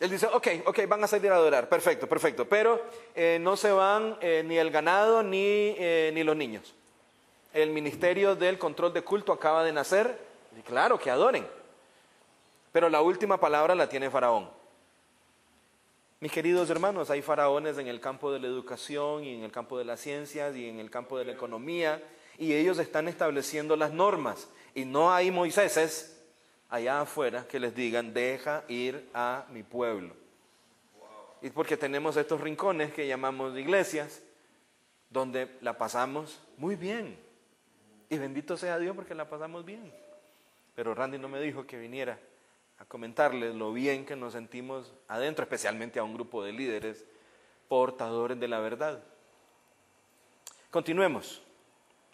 Él 0.00 0.10
dice, 0.10 0.26
ok, 0.26 0.48
ok, 0.66 0.80
van 0.88 1.04
a 1.04 1.06
salir 1.06 1.30
a 1.30 1.36
adorar, 1.36 1.68
perfecto, 1.68 2.08
perfecto, 2.08 2.48
pero 2.48 2.84
eh, 3.14 3.38
no 3.40 3.56
se 3.56 3.70
van 3.70 4.18
eh, 4.20 4.42
ni 4.44 4.58
el 4.58 4.72
ganado 4.72 5.22
ni, 5.22 5.76
eh, 5.78 6.10
ni 6.12 6.24
los 6.24 6.34
niños. 6.34 6.74
El 7.54 7.70
Ministerio 7.70 8.34
del 8.34 8.58
Control 8.58 8.92
de 8.92 9.02
Culto 9.02 9.32
acaba 9.32 9.62
de 9.62 9.72
nacer, 9.72 10.18
y 10.58 10.62
claro, 10.62 10.98
que 10.98 11.08
adoren. 11.08 11.46
Pero 12.72 12.88
la 12.88 13.00
última 13.00 13.38
palabra 13.38 13.76
la 13.76 13.88
tiene 13.88 14.10
Faraón. 14.10 14.50
Mis 16.22 16.30
queridos 16.30 16.70
hermanos, 16.70 17.10
hay 17.10 17.20
faraones 17.20 17.78
en 17.78 17.88
el 17.88 17.98
campo 17.98 18.30
de 18.30 18.38
la 18.38 18.46
educación 18.46 19.24
y 19.24 19.34
en 19.34 19.42
el 19.42 19.50
campo 19.50 19.76
de 19.76 19.84
las 19.84 19.98
ciencias 19.98 20.54
y 20.54 20.68
en 20.68 20.78
el 20.78 20.88
campo 20.88 21.18
de 21.18 21.24
la 21.24 21.32
economía, 21.32 22.00
y 22.38 22.52
ellos 22.52 22.78
están 22.78 23.08
estableciendo 23.08 23.74
las 23.74 23.92
normas, 23.92 24.48
y 24.72 24.84
no 24.84 25.12
hay 25.12 25.32
Moiséses 25.32 26.22
allá 26.68 27.00
afuera 27.00 27.44
que 27.48 27.58
les 27.58 27.74
digan, 27.74 28.14
deja 28.14 28.62
ir 28.68 29.10
a 29.12 29.46
mi 29.50 29.64
pueblo. 29.64 30.14
Y 31.40 31.50
porque 31.50 31.76
tenemos 31.76 32.16
estos 32.16 32.40
rincones 32.40 32.92
que 32.92 33.08
llamamos 33.08 33.58
iglesias, 33.58 34.22
donde 35.10 35.58
la 35.60 35.76
pasamos 35.76 36.38
muy 36.56 36.76
bien. 36.76 37.18
Y 38.08 38.18
bendito 38.18 38.56
sea 38.56 38.78
Dios 38.78 38.94
porque 38.94 39.16
la 39.16 39.28
pasamos 39.28 39.64
bien. 39.64 39.92
Pero 40.76 40.94
Randy 40.94 41.18
no 41.18 41.28
me 41.28 41.40
dijo 41.40 41.66
que 41.66 41.80
viniera 41.80 42.16
a 42.82 42.84
comentarles 42.86 43.54
lo 43.54 43.72
bien 43.72 44.04
que 44.04 44.16
nos 44.16 44.32
sentimos 44.32 44.92
adentro, 45.06 45.44
especialmente 45.44 46.00
a 46.00 46.02
un 46.02 46.14
grupo 46.14 46.42
de 46.42 46.52
líderes 46.52 47.04
portadores 47.68 48.40
de 48.40 48.48
la 48.48 48.58
verdad. 48.58 49.00
Continuemos, 50.68 51.40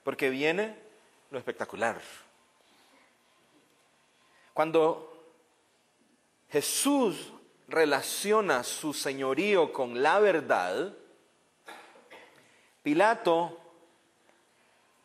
porque 0.05 0.29
viene 0.29 0.77
lo 1.31 1.39
espectacular. 1.39 1.99
Cuando 4.53 5.33
Jesús 6.51 7.33
relaciona 7.67 8.63
su 8.63 8.93
señorío 8.93 9.73
con 9.73 10.03
la 10.03 10.19
verdad, 10.19 10.95
Pilato 12.83 13.59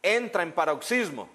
entra 0.02 0.43
en 0.43 0.52
paroxismo. 0.52 1.30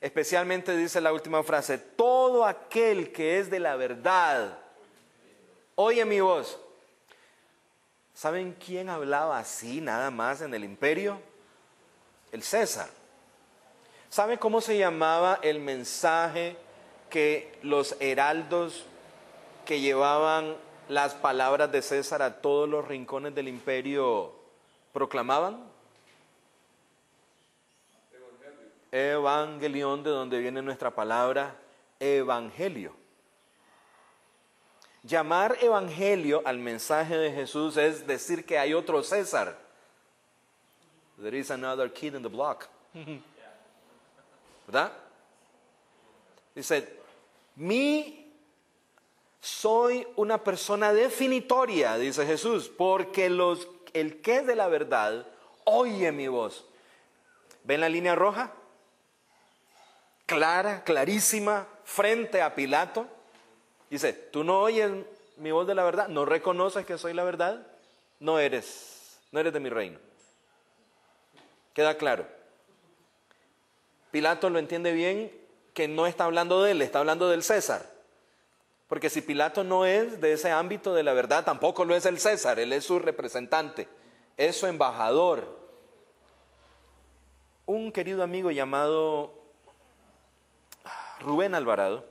Especialmente 0.00 0.76
dice 0.76 1.00
la 1.00 1.12
última 1.12 1.42
frase, 1.42 1.76
todo 1.76 2.46
aquel 2.46 3.12
que 3.12 3.38
es 3.38 3.50
de 3.50 3.60
la 3.60 3.76
verdad, 3.76 4.58
oye 5.74 6.04
mi 6.04 6.20
voz. 6.20 6.58
¿Saben 8.14 8.56
quién 8.64 8.88
hablaba 8.88 9.38
así 9.38 9.80
nada 9.80 10.10
más 10.10 10.40
en 10.40 10.54
el 10.54 10.64
imperio? 10.64 11.20
El 12.32 12.42
César. 12.42 12.88
¿Sabe 14.08 14.38
cómo 14.38 14.60
se 14.60 14.76
llamaba 14.76 15.38
el 15.42 15.60
mensaje 15.60 16.56
que 17.08 17.58
los 17.62 17.96
heraldos 18.00 18.84
que 19.64 19.80
llevaban 19.80 20.56
las 20.88 21.14
palabras 21.14 21.70
de 21.70 21.80
César 21.80 22.22
a 22.22 22.40
todos 22.40 22.68
los 22.68 22.88
rincones 22.88 23.34
del 23.34 23.48
imperio 23.48 24.32
proclamaban? 24.92 25.69
Evangelión, 28.92 30.02
de 30.02 30.10
donde 30.10 30.38
viene 30.38 30.62
nuestra 30.62 30.90
palabra 30.90 31.56
evangelio. 32.00 32.92
Llamar 35.02 35.56
evangelio 35.60 36.42
al 36.44 36.58
mensaje 36.58 37.16
de 37.16 37.32
Jesús 37.32 37.76
es 37.76 38.06
decir 38.06 38.44
que 38.44 38.58
hay 38.58 38.74
otro 38.74 39.02
César. 39.02 39.56
There 41.20 41.38
is 41.38 41.50
another 41.50 41.92
kid 41.92 42.14
in 42.14 42.22
the 42.22 42.28
block. 42.28 42.68
¿Verdad? 44.66 44.92
Dice, 46.54 46.88
mi 47.56 48.32
soy 49.40 50.06
una 50.16 50.42
persona 50.42 50.92
definitoria, 50.92 51.96
dice 51.96 52.26
Jesús, 52.26 52.68
porque 52.68 53.30
los, 53.30 53.68
el 53.94 54.20
que 54.20 54.38
es 54.38 54.46
de 54.46 54.56
la 54.56 54.68
verdad 54.68 55.26
oye 55.64 56.12
mi 56.12 56.28
voz. 56.28 56.66
¿Ven 57.64 57.80
la 57.80 57.88
línea 57.88 58.14
roja? 58.14 58.52
Clara, 60.30 60.84
clarísima, 60.84 61.66
frente 61.82 62.40
a 62.40 62.54
Pilato. 62.54 63.08
Dice, 63.90 64.12
tú 64.12 64.44
no 64.44 64.60
oyes 64.60 64.88
mi 65.38 65.50
voz 65.50 65.66
de 65.66 65.74
la 65.74 65.82
verdad, 65.82 66.06
no 66.06 66.24
reconoces 66.24 66.86
que 66.86 66.98
soy 66.98 67.14
la 67.14 67.24
verdad, 67.24 67.66
no 68.20 68.38
eres, 68.38 69.18
no 69.32 69.40
eres 69.40 69.52
de 69.52 69.58
mi 69.58 69.70
reino. 69.70 69.98
Queda 71.74 71.96
claro. 71.96 72.28
Pilato 74.12 74.50
lo 74.50 74.60
entiende 74.60 74.92
bien 74.92 75.32
que 75.74 75.88
no 75.88 76.06
está 76.06 76.26
hablando 76.26 76.62
de 76.62 76.70
él, 76.70 76.82
está 76.82 77.00
hablando 77.00 77.28
del 77.28 77.42
César. 77.42 77.84
Porque 78.86 79.10
si 79.10 79.22
Pilato 79.22 79.64
no 79.64 79.84
es 79.84 80.20
de 80.20 80.34
ese 80.34 80.52
ámbito 80.52 80.94
de 80.94 81.02
la 81.02 81.12
verdad, 81.12 81.44
tampoco 81.44 81.84
lo 81.84 81.96
es 81.96 82.06
el 82.06 82.20
César, 82.20 82.60
él 82.60 82.72
es 82.72 82.84
su 82.84 83.00
representante, 83.00 83.88
es 84.36 84.54
su 84.54 84.68
embajador. 84.68 85.58
Un 87.66 87.90
querido 87.90 88.22
amigo 88.22 88.52
llamado 88.52 89.39
Rubén 91.20 91.54
Alvarado 91.54 92.04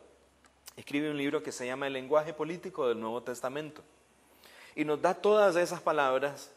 escribe 0.77 1.09
un 1.09 1.17
libro 1.17 1.41
que 1.41 1.51
se 1.51 1.65
llama 1.65 1.87
El 1.87 1.93
lenguaje 1.93 2.31
político 2.31 2.87
del 2.87 2.99
Nuevo 2.99 3.23
Testamento 3.23 3.81
y 4.75 4.85
nos 4.85 5.01
da 5.01 5.15
todas 5.15 5.55
esas 5.55 5.81
palabras 5.81 6.51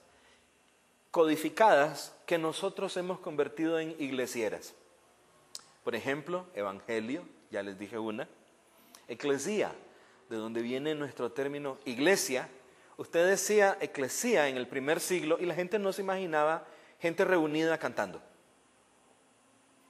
codificadas 1.10 2.14
que 2.26 2.36
nosotros 2.36 2.94
hemos 2.98 3.18
convertido 3.20 3.80
en 3.80 3.96
iglesieras. 3.98 4.74
Por 5.82 5.94
ejemplo, 5.94 6.44
evangelio, 6.54 7.24
ya 7.50 7.62
les 7.62 7.78
dije 7.78 7.98
una. 7.98 8.28
Eclesía, 9.08 9.72
de 10.28 10.36
donde 10.36 10.60
viene 10.60 10.94
nuestro 10.94 11.32
término 11.32 11.78
iglesia. 11.86 12.48
Usted 12.98 13.26
decía 13.26 13.78
eclesía 13.80 14.48
en 14.48 14.58
el 14.58 14.68
primer 14.68 15.00
siglo 15.00 15.38
y 15.40 15.46
la 15.46 15.54
gente 15.54 15.78
no 15.78 15.92
se 15.92 16.02
imaginaba 16.02 16.66
gente 17.00 17.24
reunida 17.24 17.78
cantando. 17.78 18.22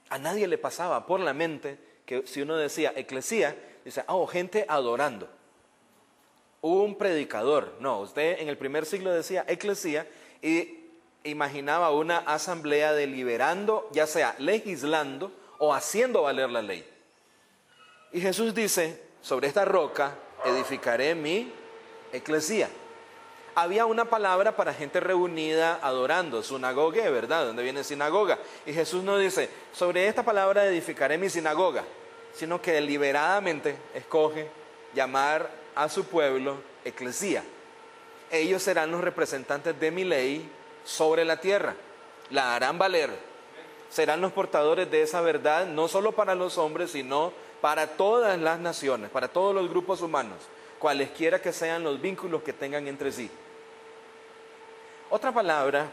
A 0.09 0.17
nadie 0.17 0.47
le 0.47 0.57
pasaba 0.57 1.05
por 1.05 1.19
la 1.19 1.33
mente 1.33 1.92
que 2.05 2.25
si 2.27 2.41
uno 2.41 2.57
decía 2.57 2.93
eclesía, 2.95 3.55
dice, 3.85 4.03
oh, 4.07 4.27
gente 4.27 4.65
adorando. 4.67 5.29
Un 6.61 6.95
predicador. 6.97 7.75
No, 7.79 7.99
usted 7.99 8.39
en 8.39 8.49
el 8.49 8.57
primer 8.57 8.85
siglo 8.85 9.11
decía 9.11 9.45
eclesía 9.47 10.07
y 10.41 10.79
imaginaba 11.23 11.91
una 11.91 12.19
asamblea 12.19 12.93
deliberando, 12.93 13.89
ya 13.91 14.07
sea 14.07 14.35
legislando 14.39 15.31
o 15.57 15.73
haciendo 15.73 16.23
valer 16.23 16.49
la 16.49 16.61
ley. 16.61 16.85
Y 18.11 18.21
Jesús 18.21 18.53
dice, 18.53 19.01
sobre 19.21 19.47
esta 19.47 19.65
roca 19.65 20.15
edificaré 20.45 21.15
mi 21.15 21.51
eclesía. 22.11 22.69
Había 23.55 23.85
una 23.85 24.05
palabra 24.05 24.55
para 24.55 24.73
gente 24.73 24.99
reunida 24.99 25.79
adorando, 25.81 26.41
sinagogue, 26.41 27.07
¿verdad? 27.09 27.45
¿Dónde 27.45 27.61
viene 27.61 27.83
sinagoga? 27.83 28.39
Y 28.65 28.73
Jesús 28.73 29.03
no 29.03 29.17
dice, 29.17 29.47
sobre 29.71 30.07
esta 30.07 30.23
palabra 30.23 30.65
edificaré 30.65 31.19
mi 31.19 31.29
sinagoga, 31.29 31.83
sino 32.33 32.59
que 32.59 32.71
deliberadamente 32.71 33.75
escoge 33.93 34.49
llamar 34.95 35.51
a 35.75 35.87
su 35.87 36.05
pueblo 36.05 36.57
eclesía. 36.83 37.43
Ellos 38.31 38.63
serán 38.63 38.89
los 38.89 39.01
representantes 39.01 39.79
de 39.79 39.91
mi 39.91 40.03
ley 40.03 40.49
sobre 40.83 41.23
la 41.23 41.39
tierra, 41.39 41.75
la 42.31 42.55
harán 42.55 42.79
valer, 42.79 43.11
serán 43.89 44.21
los 44.21 44.31
portadores 44.31 44.89
de 44.89 45.03
esa 45.03 45.21
verdad, 45.21 45.67
no 45.67 45.87
solo 45.87 46.13
para 46.13 46.33
los 46.33 46.57
hombres, 46.57 46.89
sino 46.89 47.31
para 47.61 47.85
todas 47.85 48.39
las 48.39 48.59
naciones, 48.59 49.11
para 49.11 49.27
todos 49.27 49.53
los 49.53 49.69
grupos 49.69 50.01
humanos, 50.01 50.39
cualesquiera 50.79 51.39
que 51.39 51.53
sean 51.53 51.83
los 51.83 52.01
vínculos 52.01 52.41
que 52.41 52.51
tengan 52.51 52.87
entre 52.87 53.11
sí. 53.11 53.29
Otra 55.13 55.31
palabra 55.31 55.91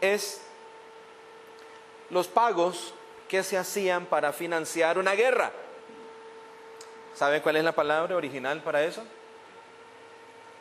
es 0.00 0.40
los 2.08 2.28
pagos 2.28 2.94
que 3.28 3.42
se 3.42 3.58
hacían 3.58 4.06
para 4.06 4.32
financiar 4.32 4.96
una 4.96 5.12
guerra. 5.12 5.52
¿Saben 7.12 7.42
cuál 7.42 7.56
es 7.56 7.64
la 7.64 7.72
palabra 7.72 8.16
original 8.16 8.62
para 8.62 8.82
eso? 8.82 9.04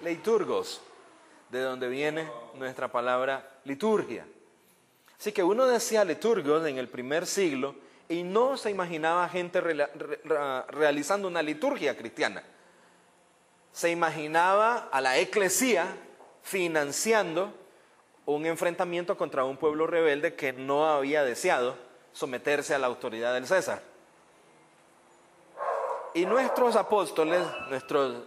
Leiturgos, 0.02 0.82
de 1.50 1.62
donde 1.62 1.88
viene 1.88 2.30
nuestra 2.56 2.90
palabra 2.92 3.50
liturgia. 3.64 4.28
Así 5.18 5.32
que 5.32 5.44
uno 5.44 5.66
decía 5.66 6.04
liturgos 6.04 6.68
en 6.68 6.78
el 6.80 6.90
primer 6.90 7.26
siglo 7.26 7.74
y 8.10 8.22
no 8.22 8.58
se 8.58 8.70
imaginaba 8.70 9.30
gente 9.30 9.62
realizando 9.62 11.30
una 11.30 11.42
liturgia 11.42 11.96
cristiana. 11.96 12.44
Se 13.72 13.90
imaginaba 13.90 14.90
a 14.92 15.00
la 15.00 15.18
eclesía 15.20 15.88
financiando 16.44 17.66
un 18.28 18.46
enfrentamiento 18.46 19.18
contra 19.18 19.46
un 19.46 19.56
pueblo 19.56 19.88
rebelde 19.88 20.36
que 20.36 20.52
no 20.52 20.86
había 20.86 21.24
deseado 21.24 21.76
someterse 22.12 22.76
a 22.76 22.78
la 22.78 22.88
autoridad 22.88 23.34
del 23.34 23.48
César. 23.48 23.82
Y 26.14 26.26
nuestros 26.26 26.76
apóstoles, 26.76 27.42
nuestros 27.70 28.24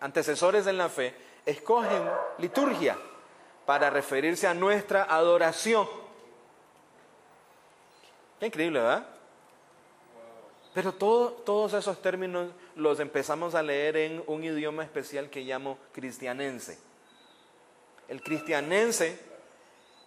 antecesores 0.00 0.66
en 0.66 0.78
la 0.78 0.88
fe, 0.88 1.14
escogen 1.46 2.02
liturgia 2.38 2.98
para 3.66 3.88
referirse 3.88 4.48
a 4.48 4.54
nuestra 4.54 5.04
adoración. 5.04 5.88
Increíble, 8.40 8.80
¿verdad? 8.80 9.06
Pero 10.74 10.92
todos 10.92 11.72
esos 11.72 12.02
términos 12.02 12.50
los 12.74 12.98
empezamos 12.98 13.54
a 13.54 13.62
leer 13.62 13.96
en 13.96 14.24
un 14.26 14.42
idioma 14.42 14.82
especial 14.82 15.30
que 15.30 15.42
llamo 15.42 15.78
cristianense. 15.92 16.93
El 18.08 18.22
cristianense 18.22 19.18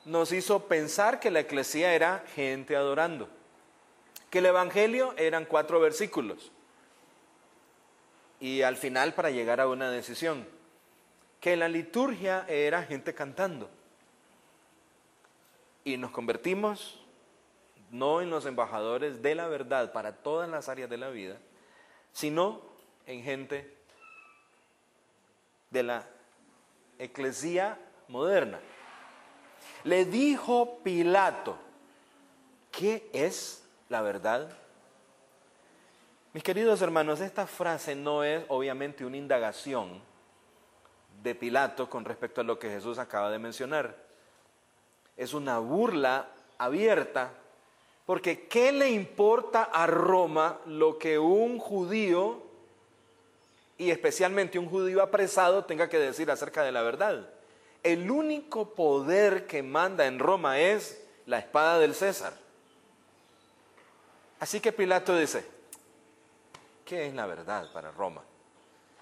nos 0.06 0.32
hizo 0.32 0.68
pensar 0.68 1.20
que 1.20 1.32
la 1.32 1.42
eclesía 1.42 1.94
era 1.94 2.24
gente 2.36 2.76
adorando, 2.76 3.30
que 4.30 4.40
el 4.40 4.46
Evangelio 4.46 5.14
eran 5.18 5.46
cuatro 5.46 5.80
versículos 5.80 6.52
y 8.40 8.62
al 8.62 8.78
final 8.78 9.14
para 9.14 9.32
llegar 9.32 9.60
a 9.60 9.68
una 9.68 9.90
decisión, 9.90 10.48
que 11.42 11.56
la 11.56 11.68
liturgia 11.68 12.46
era 12.48 12.84
gente 12.84 13.14
cantando. 13.14 13.70
Y 15.84 15.98
nos 15.98 16.12
convertimos 16.12 17.04
no 17.90 18.22
en 18.22 18.30
los 18.30 18.46
embajadores 18.46 19.22
de 19.22 19.36
la 19.36 19.48
verdad 19.48 19.94
para 19.94 20.18
todas 20.18 20.50
las 20.50 20.70
áreas 20.70 20.90
de 20.90 20.98
la 20.98 21.10
vida, 21.10 21.38
sino 22.12 22.62
en 23.06 23.24
gente 23.24 23.74
de 25.72 25.84
la 25.84 26.06
eclesía 27.00 27.80
moderna. 28.08 28.60
Le 29.84 30.06
dijo 30.06 30.80
Pilato, 30.84 31.58
¿qué 32.72 33.10
es 33.14 33.64
la 33.90 34.02
verdad? 34.02 34.50
Mis 36.34 36.44
queridos 36.44 36.82
hermanos, 36.82 37.22
esta 37.22 37.48
frase 37.48 37.96
no 37.96 38.24
es 38.24 38.44
obviamente 38.50 39.06
una 39.06 39.18
indagación 39.18 40.02
de 41.24 41.36
Pilato 41.36 41.90
con 41.90 42.06
respecto 42.06 42.42
a 42.42 42.44
lo 42.44 42.60
que 42.60 42.70
Jesús 42.70 43.00
acaba 43.00 43.32
de 43.32 43.40
mencionar. 43.40 43.96
Es 45.16 45.34
una 45.34 45.58
burla 45.60 46.28
abierta, 46.58 47.32
porque 48.06 48.48
¿qué 48.48 48.72
le 48.72 48.92
importa 48.92 49.64
a 49.64 49.88
Roma 49.88 50.60
lo 50.66 50.98
que 50.98 51.18
un 51.18 51.60
judío, 51.60 52.44
y 53.78 53.90
especialmente 53.90 54.60
un 54.60 54.70
judío 54.70 55.02
apresado, 55.02 55.66
tenga 55.66 55.90
que 55.90 55.98
decir 55.98 56.30
acerca 56.30 56.62
de 56.64 56.72
la 56.72 56.84
verdad? 56.84 57.30
El 57.84 58.10
único 58.12 58.74
poder 58.74 59.48
que 59.48 59.64
manda 59.64 60.06
en 60.06 60.20
Roma 60.20 60.60
es 60.60 61.02
la 61.26 61.40
espada 61.40 61.80
del 61.80 61.94
César. 61.94 62.34
Así 64.40 64.60
que 64.60 64.72
Pilato 64.72 65.16
dice, 65.18 65.46
¿qué 66.86 67.08
es 67.08 67.14
la 67.14 67.26
verdad 67.26 67.72
para 67.72 67.92
Roma? 67.92 68.24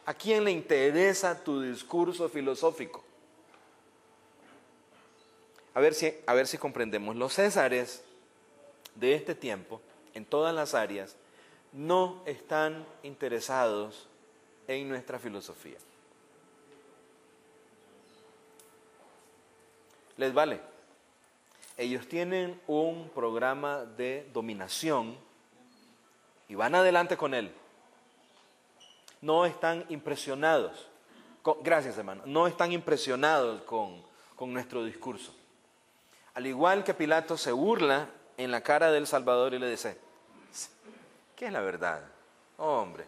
¿A 0.05 0.13
quién 0.13 0.43
le 0.43 0.51
interesa 0.51 1.43
tu 1.43 1.61
discurso 1.61 2.29
filosófico? 2.29 3.03
A 5.73 5.79
ver 5.79 5.93
si, 5.93 6.13
a 6.25 6.33
ver 6.33 6.47
si 6.47 6.57
comprendemos. 6.57 7.15
Los 7.15 7.33
césares 7.33 8.03
de 8.95 9.15
este 9.15 9.35
tiempo, 9.35 9.81
en 10.13 10.25
todas 10.25 10.55
las 10.55 10.73
áreas, 10.73 11.15
no 11.73 12.21
están 12.25 12.85
interesados 13.03 14.07
en 14.67 14.88
nuestra 14.88 15.19
filosofía. 15.19 15.77
Les 20.17 20.34
vale. 20.34 20.60
Ellos 21.78 22.08
tienen 22.08 22.60
un 22.67 23.10
programa 23.10 23.84
de 23.84 24.30
dominación 24.34 25.17
y 26.47 26.56
van 26.56 26.75
adelante 26.75 27.17
con 27.17 27.34
él. 27.34 27.51
No 29.21 29.45
están 29.45 29.86
impresionados, 29.89 30.88
gracias 31.62 31.97
hermano, 31.97 32.23
no 32.25 32.47
están 32.47 32.71
impresionados 32.71 33.62
con, 33.63 34.01
con 34.36 34.54
nuestro 34.54 34.84
discurso. 34.84 35.34
Al 36.34 36.45
igual 36.45 36.84
que 36.84 36.93
Pilato 36.93 37.38
se 37.38 37.51
burla 37.51 38.08
en 38.38 38.51
la 38.51 38.62
cara 38.62 38.91
del 38.91 39.08
Salvador 39.08 39.54
y 39.54 39.60
le 39.60 39.69
dice, 39.69 39.97
¿qué 41.36 41.47
es 41.47 41.51
la 41.51 41.62
verdad? 41.62 42.01
hombre, 42.58 43.06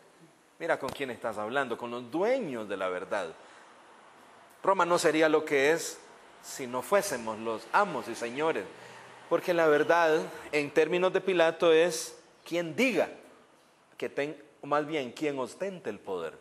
mira 0.59 0.77
con 0.77 0.89
quién 0.89 1.09
estás 1.11 1.37
hablando, 1.37 1.77
con 1.77 1.91
los 1.91 2.11
dueños 2.11 2.67
de 2.67 2.77
la 2.77 2.89
verdad. 2.89 3.27
Roma 4.63 4.85
no 4.85 4.97
sería 4.97 5.29
lo 5.29 5.45
que 5.45 5.71
es 5.71 5.99
si 6.43 6.67
no 6.67 6.81
fuésemos 6.81 7.39
los 7.39 7.67
amos 7.71 8.07
y 8.07 8.15
señores. 8.15 8.65
Porque 9.29 9.53
la 9.53 9.67
verdad, 9.67 10.21
en 10.51 10.71
términos 10.71 11.11
de 11.13 11.21
Pilato, 11.21 11.73
es 11.73 12.17
quien 12.45 12.75
diga, 12.75 13.09
que 13.97 14.09
ten, 14.09 14.41
más 14.63 14.85
bien 14.85 15.11
quien 15.11 15.37
ostente 15.39 15.89
el 15.89 15.99
poder. 15.99 16.33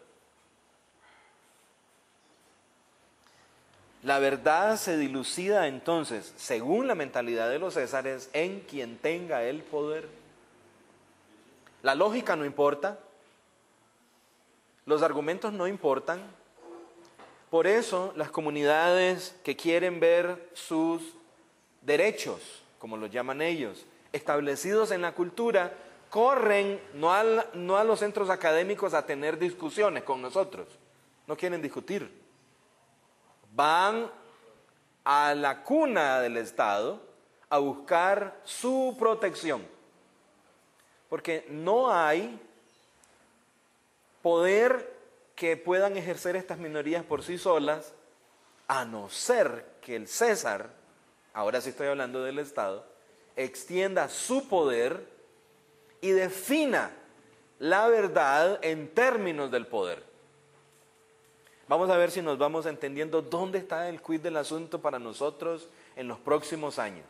La 4.02 4.20
verdad 4.20 4.76
se 4.76 4.96
dilucida 4.96 5.66
entonces, 5.66 6.32
según 6.36 6.86
la 6.86 6.94
mentalidad 6.94 7.50
de 7.50 7.58
los 7.58 7.74
césares, 7.74 8.30
en 8.32 8.60
quien 8.60 8.98
tenga 8.98 9.42
el 9.42 9.62
poder. 9.62 10.08
La 11.82 11.96
lógica 11.96 12.36
no 12.36 12.44
importa, 12.44 13.00
los 14.84 15.02
argumentos 15.02 15.52
no 15.52 15.66
importan, 15.66 16.22
por 17.50 17.66
eso 17.66 18.12
las 18.16 18.30
comunidades 18.30 19.36
que 19.44 19.56
quieren 19.56 20.00
ver 20.00 20.50
sus 20.54 21.02
derechos, 21.82 22.64
como 22.78 22.96
los 22.96 23.10
llaman 23.10 23.42
ellos, 23.42 23.86
establecidos 24.12 24.90
en 24.90 25.02
la 25.02 25.12
cultura, 25.12 25.72
corren 26.10 26.80
no, 26.94 27.12
no 27.54 27.76
a 27.76 27.84
los 27.84 28.00
centros 28.00 28.30
académicos 28.30 28.94
a 28.94 29.06
tener 29.06 29.38
discusiones 29.38 30.02
con 30.02 30.20
nosotros, 30.20 30.66
no 31.26 31.36
quieren 31.36 31.62
discutir. 31.62 32.10
Van 33.54 34.10
a 35.04 35.34
la 35.34 35.62
cuna 35.62 36.20
del 36.20 36.36
Estado 36.36 37.00
a 37.48 37.58
buscar 37.58 38.40
su 38.44 38.96
protección, 38.98 39.64
porque 41.08 41.46
no 41.48 41.92
hay 41.92 42.40
poder 44.20 44.95
que 45.36 45.56
puedan 45.56 45.96
ejercer 45.96 46.34
estas 46.34 46.58
minorías 46.58 47.04
por 47.04 47.22
sí 47.22 47.38
solas, 47.38 47.92
a 48.66 48.84
no 48.84 49.08
ser 49.08 49.64
que 49.80 49.94
el 49.94 50.08
César, 50.08 50.70
ahora 51.32 51.60
sí 51.60 51.70
estoy 51.70 51.86
hablando 51.86 52.24
del 52.24 52.40
Estado, 52.40 52.84
extienda 53.36 54.08
su 54.08 54.48
poder 54.48 55.06
y 56.00 56.10
defina 56.10 56.90
la 57.58 57.86
verdad 57.88 58.58
en 58.62 58.88
términos 58.88 59.50
del 59.50 59.66
poder. 59.66 60.02
Vamos 61.68 61.90
a 61.90 61.96
ver 61.96 62.10
si 62.10 62.22
nos 62.22 62.38
vamos 62.38 62.64
entendiendo 62.66 63.22
dónde 63.22 63.58
está 63.58 63.88
el 63.88 64.00
quid 64.00 64.20
del 64.20 64.36
asunto 64.36 64.80
para 64.80 64.98
nosotros 64.98 65.68
en 65.96 66.08
los 66.08 66.18
próximos 66.18 66.78
años. 66.78 67.04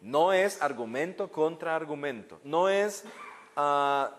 No 0.00 0.32
es 0.32 0.60
argumento 0.62 1.28
contra 1.28 1.74
argumento, 1.74 2.38
no 2.44 2.68
es 2.68 3.04
ah, 3.56 4.14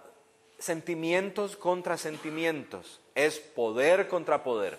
sentimientos 0.57 1.55
contra 1.55 1.97
sentimientos, 1.97 2.99
es 3.15 3.39
poder 3.39 4.08
contra 4.08 4.43
poder. 4.43 4.78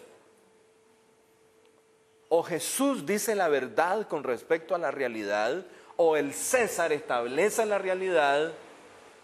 O 2.29 2.43
Jesús 2.43 3.07
dice 3.07 3.35
la 3.35 3.49
verdad 3.49 4.07
con 4.07 4.23
respecto 4.23 4.75
a 4.75 4.79
la 4.79 4.91
realidad, 4.91 5.65
o 5.97 6.17
el 6.17 6.35
César 6.35 6.93
establece 6.93 7.65
la 7.65 7.79
realidad 7.79 8.53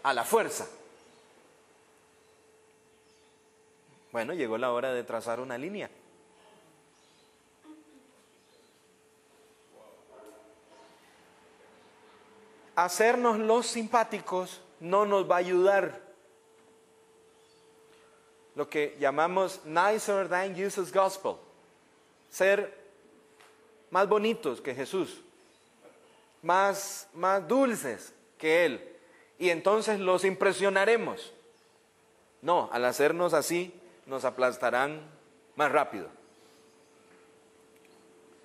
a 0.01 0.13
la 0.13 0.23
fuerza. 0.23 0.67
Bueno, 4.11 4.33
llegó 4.33 4.57
la 4.57 4.71
hora 4.71 4.93
de 4.93 5.03
trazar 5.03 5.39
una 5.39 5.57
línea. 5.57 5.89
Hacernos 12.75 13.37
los 13.37 13.67
simpáticos 13.67 14.61
no 14.79 15.05
nos 15.05 15.29
va 15.29 15.35
a 15.35 15.39
ayudar. 15.39 16.02
Lo 18.55 18.69
que 18.69 18.95
llamamos 18.99 19.61
nicer 19.65 20.27
than 20.27 20.55
Jesus 20.55 20.91
gospel. 20.91 21.35
Ser 22.29 22.73
más 23.89 24.07
bonitos 24.07 24.59
que 24.59 24.73
Jesús, 24.73 25.21
más, 26.41 27.07
más 27.13 27.47
dulces 27.47 28.13
que 28.37 28.65
Él. 28.65 28.89
Y 29.37 29.49
entonces 29.49 29.99
los 29.99 30.25
impresionaremos. 30.25 31.31
No, 32.41 32.69
al 32.71 32.85
hacernos 32.85 33.33
así, 33.33 33.73
nos 34.05 34.25
aplastarán 34.25 35.01
más 35.55 35.71
rápido. 35.71 36.07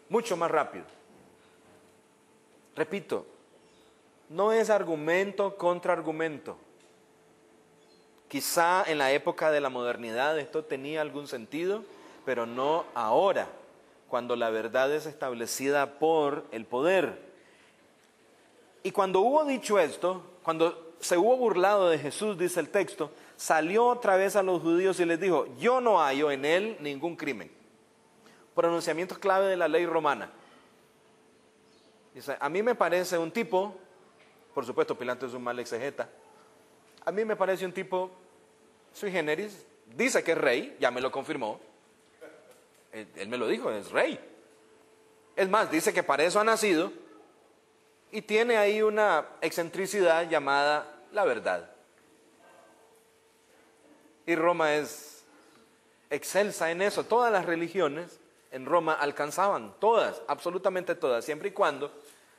Mucho 0.09 0.37
más 0.37 0.51
rápido. 0.51 0.85
Repito, 2.77 3.27
no 4.29 4.53
es 4.53 4.71
argumento 4.71 5.57
contra 5.57 5.93
argumento. 5.93 6.57
Quizá 8.29 8.85
en 8.87 8.99
la 8.99 9.13
época 9.13 9.51
de 9.51 9.61
la 9.61 9.71
modernidad 9.71 10.39
esto 10.39 10.65
tenía 10.65 11.01
algún 11.01 11.27
sentido, 11.27 11.83
pero 12.25 12.45
no 12.45 12.85
ahora 12.95 13.49
cuando 14.09 14.37
la 14.37 14.51
verdad 14.51 14.93
es 14.93 15.07
establecida 15.07 15.99
por 15.99 16.45
el 16.51 16.65
poder. 16.65 17.19
Y 18.83 18.91
cuando 18.91 19.21
hubo 19.21 19.45
dicho 19.45 19.79
esto, 19.79 20.23
cuando 20.43 20.95
se 21.01 21.17
hubo 21.17 21.37
burlado 21.37 21.91
de 21.91 21.99
Jesús, 21.99 22.39
dice 22.39 22.61
el 22.61 22.71
texto, 22.71 23.11
salió 23.37 23.87
otra 23.87 24.17
vez 24.17 24.35
a 24.37 24.43
los 24.43 24.63
judíos 24.63 24.99
y 25.01 25.05
les 25.05 25.21
dijo, 25.21 25.47
yo 25.59 25.81
no 25.81 25.99
hallo 25.99 26.31
en 26.31 26.45
él 26.45 26.77
ningún 26.81 27.17
crimen. 27.17 27.51
Pronunciamiento 28.55 29.19
clave 29.21 29.47
de 29.47 29.57
la 29.57 29.69
ley 29.69 29.87
romana. 29.87 30.31
Dice, 32.15 32.37
a 32.41 32.49
mí 32.49 32.63
me 32.63 32.75
parece 32.75 33.17
un 33.17 33.31
tipo, 33.31 33.75
por 34.55 34.67
supuesto 34.67 34.99
Pilato 34.99 35.27
es 35.27 35.35
un 35.35 35.45
mal 35.45 35.59
exegeta, 35.59 36.09
a 37.05 37.13
mí 37.13 37.25
me 37.25 37.37
parece 37.37 37.65
un 37.65 37.73
tipo 37.73 38.11
sui 38.93 39.11
generis, 39.11 39.65
dice 39.97 40.23
que 40.23 40.33
es 40.33 40.39
rey, 40.39 40.77
ya 40.81 40.91
me 40.91 41.01
lo 41.01 41.11
confirmó, 41.11 41.61
él, 42.93 43.29
me 43.29 43.37
lo 43.37 43.47
dijo, 43.47 43.71
es 43.71 43.91
rey. 43.91 44.19
Es 45.37 45.49
más, 45.49 45.71
dice 45.71 45.93
que 45.93 46.03
para 46.03 46.25
eso 46.25 46.41
ha 46.41 46.45
nacido 46.45 46.93
y 48.11 48.23
tiene 48.23 48.57
ahí 48.57 48.83
una 48.83 49.27
excentricidad 49.41 50.29
llamada 50.29 51.03
la 51.13 51.25
verdad. 51.25 51.71
Y 54.27 54.35
Roma 54.35 54.75
es 54.75 55.25
excelsa 56.11 56.71
en 56.71 56.83
eso. 56.83 57.05
Todas 57.05 57.31
las 57.31 57.45
religiones 57.45 58.19
en 58.51 58.67
Roma 58.67 58.95
alcanzaban, 58.95 59.75
todas, 59.79 60.23
absolutamente 60.27 60.95
todas, 60.95 61.25
siempre 61.25 61.51
y 61.51 61.53
cuando 61.53 61.93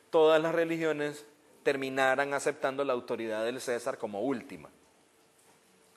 todas 0.10 0.42
las 0.42 0.54
religiones 0.54 1.26
terminaran 1.64 2.34
aceptando 2.34 2.84
la 2.84 2.94
autoridad 2.94 3.44
del 3.46 3.62
César 3.62 3.98
como 3.98 4.22
última. 4.22 4.70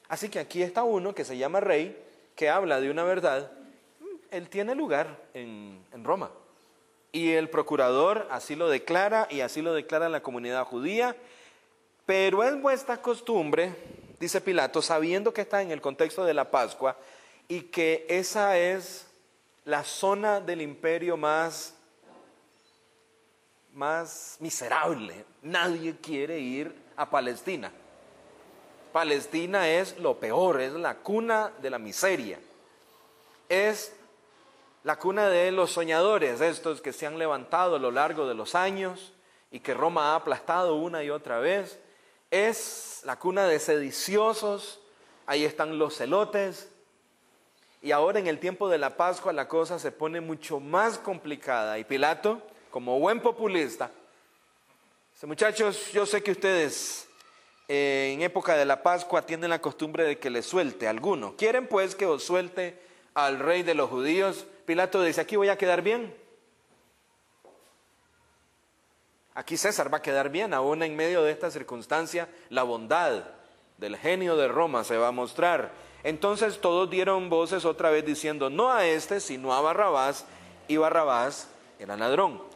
Así 0.09 0.29
que 0.29 0.39
aquí 0.39 0.63
está 0.63 0.83
uno 0.83 1.15
que 1.15 1.25
se 1.25 1.39
llama 1.39 1.61
rey, 1.61 1.97
que 2.37 2.51
habla 2.51 2.81
de 2.81 2.91
una 2.91 3.05
verdad 3.05 3.51
él 4.33 4.49
tiene 4.49 4.75
lugar 4.75 5.19
en, 5.35 5.85
Roma. 6.03 6.31
Y 7.13 7.33
el 7.33 7.51
procurador 7.51 8.27
así 8.31 8.57
lo 8.57 8.69
declara 8.69 9.29
y 9.31 9.43
así 9.43 9.61
lo 9.61 9.75
declara 9.75 10.09
la 10.09 10.23
comunidad 10.23 10.65
judía. 10.65 11.15
Pero 12.07 12.43
es 12.43 12.61
vuestra 12.61 13.01
costumbre, 13.01 13.75
dice 14.19 14.41
Pilato, 14.41 14.81
sabiendo 14.81 15.33
que 15.33 15.43
está 15.43 15.61
en 15.63 15.71
el 15.71 15.83
contexto 15.83 16.25
de 16.25 16.35
la 16.35 16.51
Pascua 16.51 16.97
y 17.47 17.61
que 17.65 18.07
esa 18.09 18.59
es 18.59 19.07
la 19.67 19.85
zona 19.85 20.41
del 20.41 20.63
imperio 20.63 21.19
más, 21.19 21.75
más 23.75 24.37
miserable. 24.41 25.25
Nadie 25.43 25.97
quiere 26.01 26.39
ir 26.39 26.75
a 26.97 27.09
Palestina. 27.09 27.73
Palestina 28.93 29.69
es 29.69 29.99
lo 29.99 30.19
peor, 30.19 30.61
es 30.61 30.73
la 30.73 30.97
cuna 30.97 31.53
de 31.61 31.71
la 31.71 31.79
miseria. 31.79 32.39
Es 33.49 33.95
la 34.85 34.99
cuna 34.99 35.29
de 35.29 35.53
los 35.53 35.71
soñadores, 35.71 36.41
estos 36.41 36.81
que 36.81 36.93
se 36.93 37.07
han 37.07 37.19
levantado 37.19 37.77
a 37.77 37.79
lo 37.79 37.91
largo 37.91 38.27
de 38.27 38.35
los 38.35 38.55
años 38.55 39.13
y 39.51 39.61
que 39.61 39.75
Roma 39.75 40.13
ha 40.13 40.17
aplastado 40.17 40.75
una 40.77 41.05
y 41.05 41.11
otra 41.11 41.39
vez, 41.39 41.79
es 42.31 43.03
la 43.05 43.19
cuna 43.19 43.47
de 43.47 43.59
sediciosos, 43.59 44.81
ahí 45.27 45.45
están 45.45 45.79
los 45.79 45.97
celotes, 45.97 46.71
y 47.83 47.93
ahora 47.93 48.19
en 48.19 48.29
el 48.29 48.39
tiempo 48.39 48.69
de 48.69 48.79
la 48.79 48.97
Pascua 48.97 49.33
la 49.33 49.49
cosa 49.49 49.79
se 49.79 49.93
pone 49.93 50.21
mucho 50.21 50.61
más 50.61 50.99
complicada. 50.99 51.79
Y 51.79 51.85
Pilato, 51.85 52.41
como 52.73 52.99
buen 52.99 53.21
populista, 53.21 53.93
muchachos, 55.27 55.93
yo 55.93 56.05
sé 56.05 56.21
que 56.23 56.33
ustedes 56.33 57.07
eh, 57.69 58.11
en 58.13 58.23
época 58.23 58.57
de 58.57 58.65
la 58.65 58.83
Pascua 58.83 59.23
tienen 59.23 59.51
la 59.51 59.61
costumbre 59.61 60.05
de 60.05 60.19
que 60.19 60.31
les 60.31 60.45
suelte 60.47 60.89
alguno. 60.89 61.37
¿Quieren 61.37 61.69
pues 61.69 61.95
que 61.95 62.07
os 62.07 62.25
suelte 62.25 62.81
al 63.15 63.39
rey 63.39 63.63
de 63.63 63.75
los 63.75 63.89
judíos? 63.89 64.47
Pilato 64.67 65.01
dice, 65.03 65.21
aquí 65.21 65.37
voy 65.37 65.49
a 65.49 65.57
quedar 65.57 65.83
bien. 65.83 66.13
Aquí 69.35 69.57
César 69.57 69.93
va 69.93 69.99
a 69.99 70.03
quedar 70.03 70.29
bien, 70.31 70.53
aún 70.53 70.83
en 70.83 70.97
medio 70.97 71.23
de 71.23 71.31
esta 71.31 71.51
circunstancia, 71.51 72.29
la 72.51 72.65
bondad 72.65 73.23
del 73.79 73.97
genio 73.97 74.37
de 74.37 74.49
Roma 74.49 74.83
se 74.83 74.99
va 74.99 75.09
a 75.09 75.13
mostrar. 75.13 75.71
Entonces 76.03 76.61
todos 76.61 76.91
dieron 76.91 77.31
voces 77.31 77.65
otra 77.65 77.91
vez 77.91 78.05
diciendo, 78.05 78.51
no 78.51 78.73
a 78.73 78.85
este, 78.87 79.21
sino 79.21 79.55
a 79.55 79.61
Barrabás, 79.61 80.27
y 80.69 80.77
Barrabás 80.77 81.49
era 81.79 81.97
ladrón. 81.97 82.52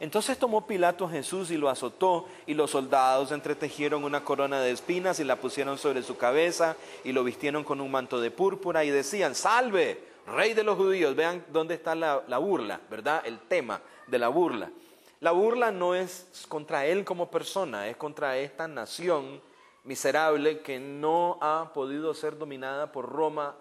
Entonces 0.00 0.38
tomó 0.38 0.66
Pilato 0.66 1.04
a 1.04 1.10
Jesús 1.10 1.50
y 1.50 1.58
lo 1.58 1.68
azotó, 1.68 2.26
y 2.46 2.54
los 2.54 2.70
soldados 2.70 3.32
entretejieron 3.32 4.02
una 4.02 4.24
corona 4.24 4.60
de 4.60 4.70
espinas 4.70 5.20
y 5.20 5.24
la 5.24 5.36
pusieron 5.36 5.76
sobre 5.76 6.02
su 6.02 6.16
cabeza, 6.16 6.74
y 7.04 7.12
lo 7.12 7.22
vistieron 7.22 7.64
con 7.64 7.82
un 7.82 7.90
manto 7.90 8.18
de 8.18 8.30
púrpura, 8.30 8.82
y 8.82 8.90
decían, 8.90 9.34
salve, 9.34 10.02
rey 10.26 10.54
de 10.54 10.64
los 10.64 10.78
judíos, 10.78 11.14
vean 11.14 11.44
dónde 11.52 11.74
está 11.74 11.94
la, 11.94 12.38
burla, 12.38 12.80
¿verdad? 12.90 13.22
El 13.26 13.38
tema 13.40 13.82
de 14.06 14.18
la 14.18 14.28
burla. 14.28 14.70
La 15.20 15.32
burla 15.32 15.70
no 15.70 15.94
es 15.94 16.46
contra 16.48 16.86
él 16.86 17.04
como 17.04 17.30
persona, 17.30 17.86
es 17.86 17.96
contra 17.98 18.38
esta 18.38 18.66
nación 18.66 19.42
miserable 19.84 20.60
que 20.60 20.78
no 20.78 21.36
ha 21.42 21.72
podido 21.74 22.14
ser 22.14 22.38
dominada 22.38 22.90
por 22.90 23.06
Roma 23.06 23.54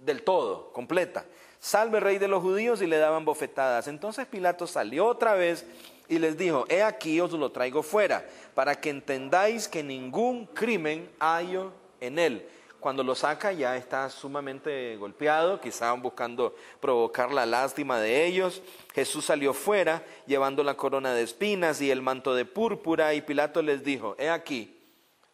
del 0.00 0.22
todo, 0.22 0.72
completa. 0.72 1.24
Salve 1.64 1.98
rey 1.98 2.18
de 2.18 2.28
los 2.28 2.42
judíos 2.42 2.82
y 2.82 2.86
le 2.86 2.98
daban 2.98 3.24
bofetadas. 3.24 3.88
Entonces 3.88 4.26
Pilato 4.26 4.66
salió 4.66 5.06
otra 5.06 5.32
vez 5.32 5.64
y 6.10 6.18
les 6.18 6.36
dijo, 6.36 6.66
he 6.68 6.82
aquí 6.82 7.18
os 7.22 7.32
lo 7.32 7.52
traigo 7.52 7.82
fuera, 7.82 8.28
para 8.54 8.78
que 8.78 8.90
entendáis 8.90 9.66
que 9.66 9.82
ningún 9.82 10.44
crimen 10.44 11.10
hay 11.18 11.58
en 12.02 12.18
él. 12.18 12.46
Cuando 12.80 13.02
lo 13.02 13.14
saca 13.14 13.50
ya 13.52 13.78
está 13.78 14.10
sumamente 14.10 14.94
golpeado, 14.98 15.58
quizá 15.58 15.90
buscando 15.94 16.54
provocar 16.80 17.32
la 17.32 17.46
lástima 17.46 17.98
de 17.98 18.26
ellos. 18.26 18.60
Jesús 18.94 19.24
salió 19.24 19.54
fuera 19.54 20.04
llevando 20.26 20.62
la 20.64 20.76
corona 20.76 21.14
de 21.14 21.22
espinas 21.22 21.80
y 21.80 21.90
el 21.90 22.02
manto 22.02 22.34
de 22.34 22.44
púrpura 22.44 23.14
y 23.14 23.22
Pilato 23.22 23.62
les 23.62 23.82
dijo, 23.82 24.16
he 24.18 24.28
aquí 24.28 24.78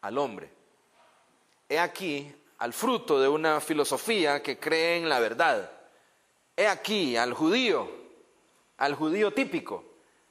al 0.00 0.16
hombre, 0.16 0.48
he 1.68 1.80
aquí 1.80 2.32
al 2.58 2.72
fruto 2.72 3.20
de 3.20 3.26
una 3.26 3.60
filosofía 3.60 4.40
que 4.44 4.60
cree 4.60 4.98
en 4.98 5.08
la 5.08 5.18
verdad, 5.18 5.79
he 6.60 6.68
aquí 6.68 7.16
al 7.16 7.34
judío, 7.34 7.88
al 8.78 8.94
judío 8.94 9.32
típico, 9.32 9.84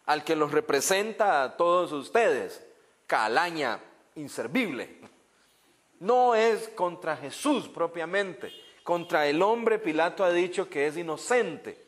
al 0.05 0.23
que 0.23 0.35
los 0.35 0.51
representa 0.51 1.43
a 1.43 1.57
todos 1.57 1.91
ustedes, 1.91 2.65
calaña 3.07 3.79
inservible 4.15 4.99
no 5.99 6.35
es 6.35 6.69
contra 6.69 7.17
Jesús 7.17 7.67
propiamente. 7.67 8.51
Contra 8.83 9.27
el 9.27 9.41
hombre 9.41 9.79
Pilato 9.79 10.23
ha 10.23 10.31
dicho 10.31 10.69
que 10.69 10.87
es 10.87 10.97
inocente. 10.97 11.85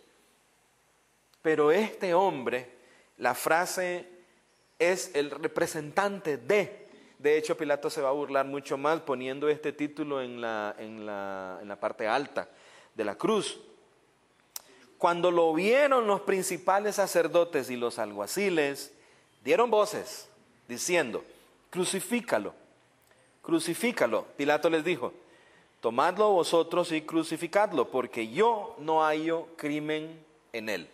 Pero 1.42 1.72
este 1.72 2.14
hombre, 2.14 2.70
la 3.18 3.34
frase 3.34 4.08
es 4.78 5.12
el 5.16 5.32
representante 5.32 6.38
de. 6.38 6.88
De 7.18 7.38
hecho, 7.38 7.58
Pilato 7.58 7.90
se 7.90 8.02
va 8.02 8.10
a 8.10 8.14
burlar 8.14 8.46
mucho 8.46 8.78
más 8.78 9.00
poniendo 9.02 9.48
este 9.50 9.74
título 9.74 10.22
en 10.22 10.42
la, 10.42 10.76
en 10.78 11.06
la, 11.06 11.60
en 11.62 11.68
la 11.68 11.80
parte 11.80 12.08
alta 12.08 12.50
de 12.94 13.04
la 13.04 13.16
cruz. 13.16 13.60
Cuando 15.02 15.32
lo 15.32 15.52
vieron 15.54 16.06
los 16.06 16.22
principales 16.22 16.96
sacerdotes 16.96 17.72
y 17.72 17.76
los 17.76 17.98
alguaciles, 17.98 18.94
Dieron 19.44 19.72
voces 19.72 20.30
diciendo, 20.68 21.24
crucifícalo, 21.70 22.54
crucifícalo. 23.42 24.26
Pilato 24.38 24.70
les 24.70 24.84
dijo, 24.84 25.14
tomadlo 25.80 26.32
vosotros 26.32 26.92
y 26.92 27.02
crucificadlo, 27.02 27.90
porque 27.90 28.30
yo 28.30 28.76
no 28.78 29.04
hallo 29.04 29.48
crimen 29.58 30.24
en 30.54 30.70
él. 30.70 30.90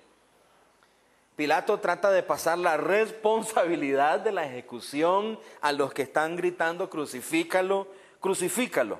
Pilato 1.35 1.77
trata 1.79 2.09
de 2.09 2.23
pasar 2.23 2.57
la 2.57 2.77
responsabilidad 2.77 4.21
de 4.21 4.31
la 4.31 4.45
ejecución 4.45 5.37
a 5.61 5.71
los 5.71 5.93
que 5.93 6.03
están 6.03 6.35
gritando, 6.35 6.89
crucifícalo, 6.89 7.87
crucifícalo. 8.21 8.99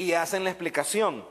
Y 0.00 0.14
hacen 0.14 0.44
la 0.44 0.50
explicación. 0.50 1.22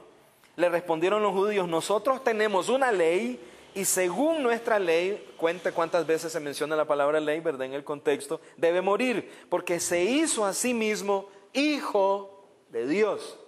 Le 0.56 0.70
respondieron 0.70 1.24
los 1.24 1.34
judíos, 1.34 1.68
nosotros 1.68 2.24
tenemos 2.24 2.70
una 2.70 2.92
ley 2.92 3.40
y 3.74 3.84
según 3.84 4.44
nuestra 4.44 4.78
ley, 4.78 5.34
cuente 5.38 5.72
cuántas 5.72 6.06
veces 6.06 6.32
se 6.32 6.40
menciona 6.40 6.76
la 6.76 6.86
palabra 6.86 7.20
ley, 7.20 7.40
¿verdad? 7.40 7.66
En 7.66 7.74
el 7.74 7.84
contexto, 7.84 8.40
debe 8.58 8.82
morir, 8.82 9.48
porque 9.50 9.80
se 9.80 10.04
hizo 10.04 10.46
a 10.46 10.54
sí 10.54 10.76
mismo 10.76 11.30
hijo 11.52 12.48
de 12.70 12.86
Dios. 12.86 13.40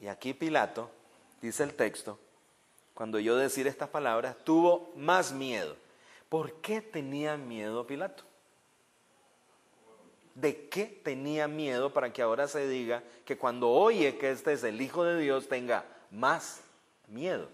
Y 0.00 0.06
aquí 0.06 0.32
Pilato 0.32 0.90
dice 1.42 1.62
el 1.62 1.74
texto, 1.74 2.18
cuando 2.94 3.18
yo 3.18 3.36
decir 3.36 3.66
estas 3.66 3.90
palabras, 3.90 4.34
tuvo 4.44 4.90
más 4.96 5.30
miedo. 5.30 5.76
¿Por 6.30 6.54
qué 6.62 6.80
tenía 6.80 7.36
miedo 7.36 7.86
Pilato? 7.86 8.24
¿De 10.40 10.68
qué 10.68 10.86
tenía 10.86 11.48
miedo 11.48 11.92
para 11.92 12.12
que 12.12 12.22
ahora 12.22 12.46
se 12.46 12.68
diga 12.68 13.02
que 13.24 13.36
cuando 13.36 13.70
oye 13.70 14.18
que 14.18 14.30
este 14.30 14.52
es 14.52 14.62
el 14.62 14.80
Hijo 14.80 15.02
de 15.02 15.18
Dios 15.18 15.48
tenga 15.48 15.84
más 16.12 16.60
miedo? 17.08 17.48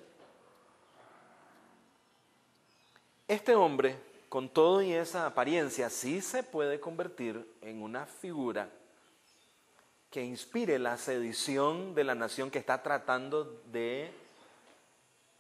Este 3.26 3.55
hombre, 3.55 3.97
con 4.28 4.51
todo 4.51 4.82
y 4.82 4.93
esa 4.93 5.24
apariencia, 5.24 5.89
sí 5.89 6.20
se 6.20 6.43
puede 6.43 6.78
convertir 6.78 7.51
en 7.62 7.80
una 7.80 8.05
figura 8.05 8.68
que 10.11 10.22
inspire 10.22 10.78
la 10.78 10.99
sedición 10.99 11.95
de 11.95 12.05
la 12.05 12.14
nación 12.14 12.51
que 12.51 12.59
está 12.59 12.82
tratando 12.82 13.62
de 13.72 14.12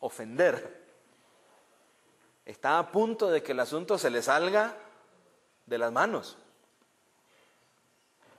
ofender. 0.00 0.82
Está 2.46 2.78
a 2.78 2.90
punto 2.90 3.28
de 3.28 3.42
que 3.42 3.52
el 3.52 3.60
asunto 3.60 3.98
se 3.98 4.08
le 4.08 4.22
salga 4.22 4.78
de 5.66 5.76
las 5.76 5.92
manos. 5.92 6.38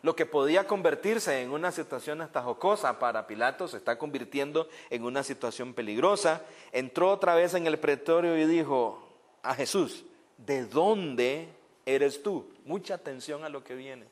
Lo 0.05 0.15
que 0.15 0.27
podía 0.27 0.67
convertirse 0.67 1.41
en 1.41 1.49
una 1.49 1.71
situación 1.71 2.21
hasta 2.21 2.43
jocosa 2.43 2.99
para 2.99 3.25
Pilato 3.25 3.67
se 3.67 3.77
está 3.77 3.97
convirtiendo 3.97 4.69
en 4.91 5.03
una 5.03 5.23
situación 5.23 5.73
peligrosa. 5.73 6.43
Entró 6.71 7.09
otra 7.09 7.33
vez 7.33 7.55
en 7.55 7.65
el 7.65 7.79
pretorio 7.79 8.37
y 8.37 8.45
dijo 8.45 9.03
a 9.41 9.55
Jesús, 9.55 10.05
¿de 10.37 10.63
dónde 10.63 11.49
eres 11.87 12.21
tú? 12.21 12.47
Mucha 12.65 12.93
atención 12.93 13.43
a 13.45 13.49
lo 13.49 13.63
que 13.63 13.73
viene. 13.73 14.05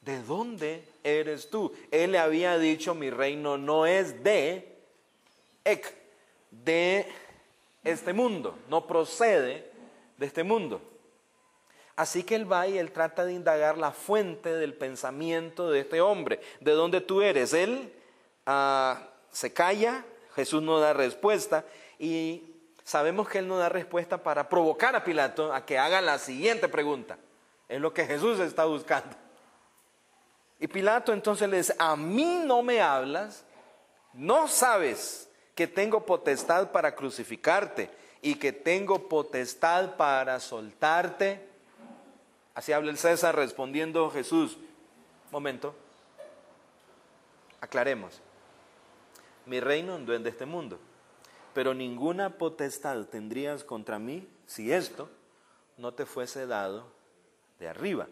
¿de 0.00 0.20
dónde 0.24 0.84
eres 1.04 1.50
tú? 1.50 1.72
Él 1.92 2.10
le 2.10 2.18
había 2.18 2.58
dicho, 2.58 2.92
mi 2.92 3.10
reino 3.10 3.56
no 3.58 3.86
es 3.86 4.24
de 4.24 4.76
de 6.50 7.06
este 7.84 8.12
mundo, 8.12 8.58
no 8.68 8.88
procede 8.88 9.70
de 10.16 10.26
este 10.26 10.42
mundo. 10.42 10.82
Así 12.00 12.22
que 12.22 12.34
él 12.34 12.50
va 12.50 12.66
y 12.66 12.78
él 12.78 12.92
trata 12.92 13.26
de 13.26 13.34
indagar 13.34 13.76
la 13.76 13.92
fuente 13.92 14.54
del 14.54 14.72
pensamiento 14.72 15.70
de 15.70 15.80
este 15.80 16.00
hombre, 16.00 16.40
de 16.60 16.72
dónde 16.72 17.02
tú 17.02 17.20
eres. 17.20 17.52
Él 17.52 17.92
ah, 18.46 19.02
se 19.30 19.52
calla, 19.52 20.06
Jesús 20.34 20.62
no 20.62 20.80
da 20.80 20.94
respuesta 20.94 21.62
y 21.98 22.54
sabemos 22.84 23.28
que 23.28 23.40
él 23.40 23.48
no 23.48 23.58
da 23.58 23.68
respuesta 23.68 24.22
para 24.22 24.48
provocar 24.48 24.96
a 24.96 25.04
Pilato 25.04 25.52
a 25.52 25.66
que 25.66 25.78
haga 25.78 26.00
la 26.00 26.18
siguiente 26.18 26.68
pregunta. 26.68 27.18
Es 27.68 27.82
lo 27.82 27.92
que 27.92 28.06
Jesús 28.06 28.40
está 28.40 28.64
buscando. 28.64 29.14
Y 30.58 30.68
Pilato 30.68 31.12
entonces 31.12 31.50
le 31.50 31.58
dice, 31.58 31.76
a 31.78 31.96
mí 31.96 32.40
no 32.46 32.62
me 32.62 32.80
hablas, 32.80 33.44
no 34.14 34.48
sabes 34.48 35.28
que 35.54 35.66
tengo 35.66 36.06
potestad 36.06 36.72
para 36.72 36.94
crucificarte 36.94 37.90
y 38.22 38.36
que 38.36 38.54
tengo 38.54 39.06
potestad 39.06 39.96
para 39.96 40.40
soltarte. 40.40 41.49
Así 42.60 42.74
habla 42.74 42.90
el 42.90 42.98
César 42.98 43.34
respondiendo 43.36 44.10
Jesús. 44.10 44.58
Momento, 45.30 45.74
aclaremos. 47.58 48.20
Mi 49.46 49.60
reino 49.60 49.98
no 49.98 50.12
es 50.12 50.22
de 50.22 50.28
este 50.28 50.44
mundo, 50.44 50.78
pero 51.54 51.72
ninguna 51.72 52.36
potestad 52.36 53.06
tendrías 53.06 53.64
contra 53.64 53.98
mí 53.98 54.28
si 54.44 54.70
esto 54.70 55.08
no 55.78 55.94
te 55.94 56.04
fuese 56.04 56.46
dado 56.46 56.84
de 57.58 57.66
arriba. 57.66 58.08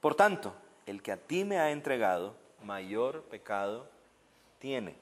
Por 0.00 0.14
tanto, 0.14 0.54
el 0.86 1.02
que 1.02 1.10
a 1.10 1.16
ti 1.16 1.42
me 1.42 1.58
ha 1.58 1.72
entregado, 1.72 2.36
mayor 2.62 3.22
pecado 3.22 3.88
tiene. 4.60 4.94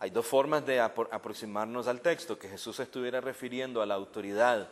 Hay 0.00 0.10
dos 0.10 0.26
formas 0.26 0.66
de 0.66 0.80
aproximarnos 0.80 1.86
al 1.86 2.00
texto, 2.00 2.36
que 2.36 2.48
Jesús 2.48 2.80
estuviera 2.80 3.20
refiriendo 3.20 3.80
a 3.80 3.86
la 3.86 3.94
autoridad 3.94 4.68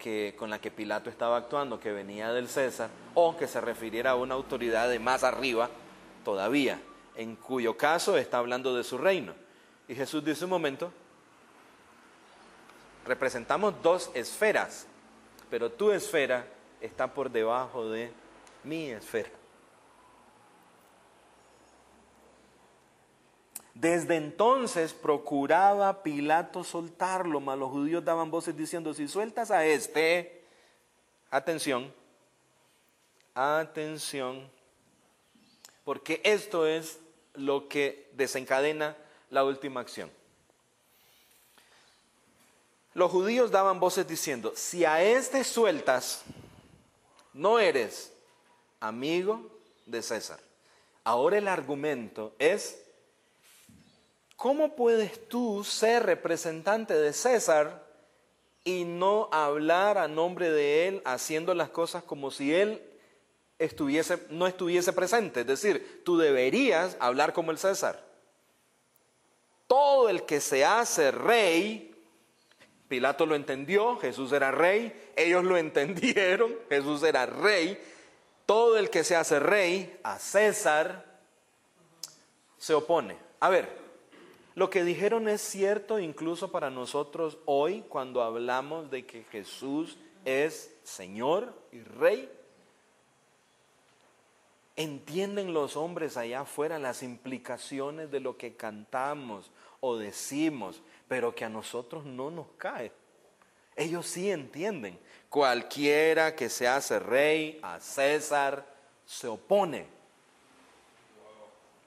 que, 0.00 0.34
con 0.36 0.50
la 0.50 0.60
que 0.60 0.72
Pilato 0.72 1.08
estaba 1.10 1.36
actuando, 1.36 1.78
que 1.78 1.92
venía 1.92 2.32
del 2.32 2.48
César, 2.48 2.90
o 3.14 3.36
que 3.36 3.46
se 3.46 3.60
refiriera 3.60 4.10
a 4.10 4.16
una 4.16 4.34
autoridad 4.34 4.88
de 4.88 4.98
más 4.98 5.22
arriba 5.22 5.70
todavía, 6.24 6.80
en 7.14 7.36
cuyo 7.36 7.76
caso 7.76 8.16
está 8.16 8.38
hablando 8.38 8.74
de 8.74 8.82
su 8.82 8.98
reino. 8.98 9.34
Y 9.86 9.94
Jesús 9.94 10.24
dice 10.24 10.44
un 10.44 10.50
momento, 10.50 10.92
representamos 13.06 13.74
dos 13.82 14.10
esferas, 14.14 14.86
pero 15.48 15.70
tu 15.70 15.92
esfera 15.92 16.46
está 16.80 17.12
por 17.12 17.30
debajo 17.30 17.88
de 17.88 18.12
mi 18.64 18.90
esfera. 18.90 19.39
Desde 23.80 24.16
entonces 24.16 24.92
procuraba 24.92 26.02
Pilato 26.02 26.64
soltarlo, 26.64 27.40
mas 27.40 27.58
los 27.58 27.70
judíos 27.70 28.04
daban 28.04 28.30
voces 28.30 28.54
diciendo, 28.54 28.92
si 28.92 29.08
sueltas 29.08 29.50
a 29.50 29.64
este, 29.64 30.44
atención, 31.30 31.90
atención, 33.34 34.46
porque 35.82 36.20
esto 36.24 36.66
es 36.66 36.98
lo 37.32 37.68
que 37.68 38.10
desencadena 38.12 38.98
la 39.30 39.44
última 39.44 39.80
acción. 39.80 40.10
Los 42.92 43.10
judíos 43.10 43.50
daban 43.50 43.80
voces 43.80 44.06
diciendo, 44.06 44.52
si 44.56 44.84
a 44.84 45.02
este 45.02 45.42
sueltas, 45.42 46.24
no 47.32 47.58
eres 47.58 48.12
amigo 48.78 49.50
de 49.86 50.02
César. 50.02 50.38
Ahora 51.02 51.38
el 51.38 51.48
argumento 51.48 52.34
es 52.38 52.89
¿cómo 54.40 54.74
puedes 54.74 55.28
tú 55.28 55.64
ser 55.64 56.06
representante 56.06 56.94
de 56.94 57.12
César 57.12 57.84
y 58.64 58.84
no 58.84 59.28
hablar 59.32 59.98
a 59.98 60.08
nombre 60.08 60.50
de 60.50 60.88
él 60.88 61.02
haciendo 61.04 61.52
las 61.52 61.68
cosas 61.68 62.02
como 62.02 62.30
si 62.30 62.54
él 62.54 62.82
estuviese, 63.58 64.18
no 64.30 64.46
estuviese 64.46 64.94
presente? 64.94 65.40
Es 65.40 65.46
decir, 65.46 66.00
tú 66.06 66.16
deberías 66.16 66.96
hablar 67.00 67.34
como 67.34 67.50
el 67.50 67.58
César. 67.58 68.02
Todo 69.66 70.08
el 70.08 70.22
que 70.22 70.40
se 70.40 70.64
hace 70.64 71.10
rey, 71.10 71.94
Pilato 72.88 73.26
lo 73.26 73.34
entendió, 73.34 73.98
Jesús 73.98 74.32
era 74.32 74.50
rey, 74.50 75.10
ellos 75.16 75.44
lo 75.44 75.56
entendieron, 75.58 76.56
Jesús 76.70 77.02
era 77.02 77.26
rey. 77.26 77.78
Todo 78.46 78.78
el 78.78 78.88
que 78.88 79.04
se 79.04 79.16
hace 79.16 79.38
rey 79.38 80.00
a 80.02 80.18
César 80.18 81.04
se 82.56 82.72
opone. 82.72 83.18
A 83.38 83.50
ver, 83.50 83.89
lo 84.60 84.68
que 84.68 84.84
dijeron 84.84 85.26
es 85.26 85.40
cierto 85.40 85.98
incluso 85.98 86.52
para 86.52 86.68
nosotros 86.68 87.38
hoy 87.46 87.82
cuando 87.88 88.22
hablamos 88.22 88.90
de 88.90 89.06
que 89.06 89.24
Jesús 89.32 89.96
es 90.26 90.76
Señor 90.82 91.54
y 91.72 91.80
Rey. 91.80 92.30
¿Entienden 94.76 95.54
los 95.54 95.78
hombres 95.78 96.18
allá 96.18 96.40
afuera 96.40 96.78
las 96.78 97.02
implicaciones 97.02 98.10
de 98.10 98.20
lo 98.20 98.36
que 98.36 98.54
cantamos 98.54 99.50
o 99.80 99.96
decimos, 99.96 100.82
pero 101.08 101.34
que 101.34 101.46
a 101.46 101.48
nosotros 101.48 102.04
no 102.04 102.30
nos 102.30 102.48
cae? 102.58 102.92
Ellos 103.76 104.04
sí 104.08 104.30
entienden. 104.30 104.98
Cualquiera 105.30 106.36
que 106.36 106.50
se 106.50 106.68
hace 106.68 106.98
rey 106.98 107.58
a 107.62 107.80
César 107.80 108.66
se 109.06 109.26
opone. 109.26 109.86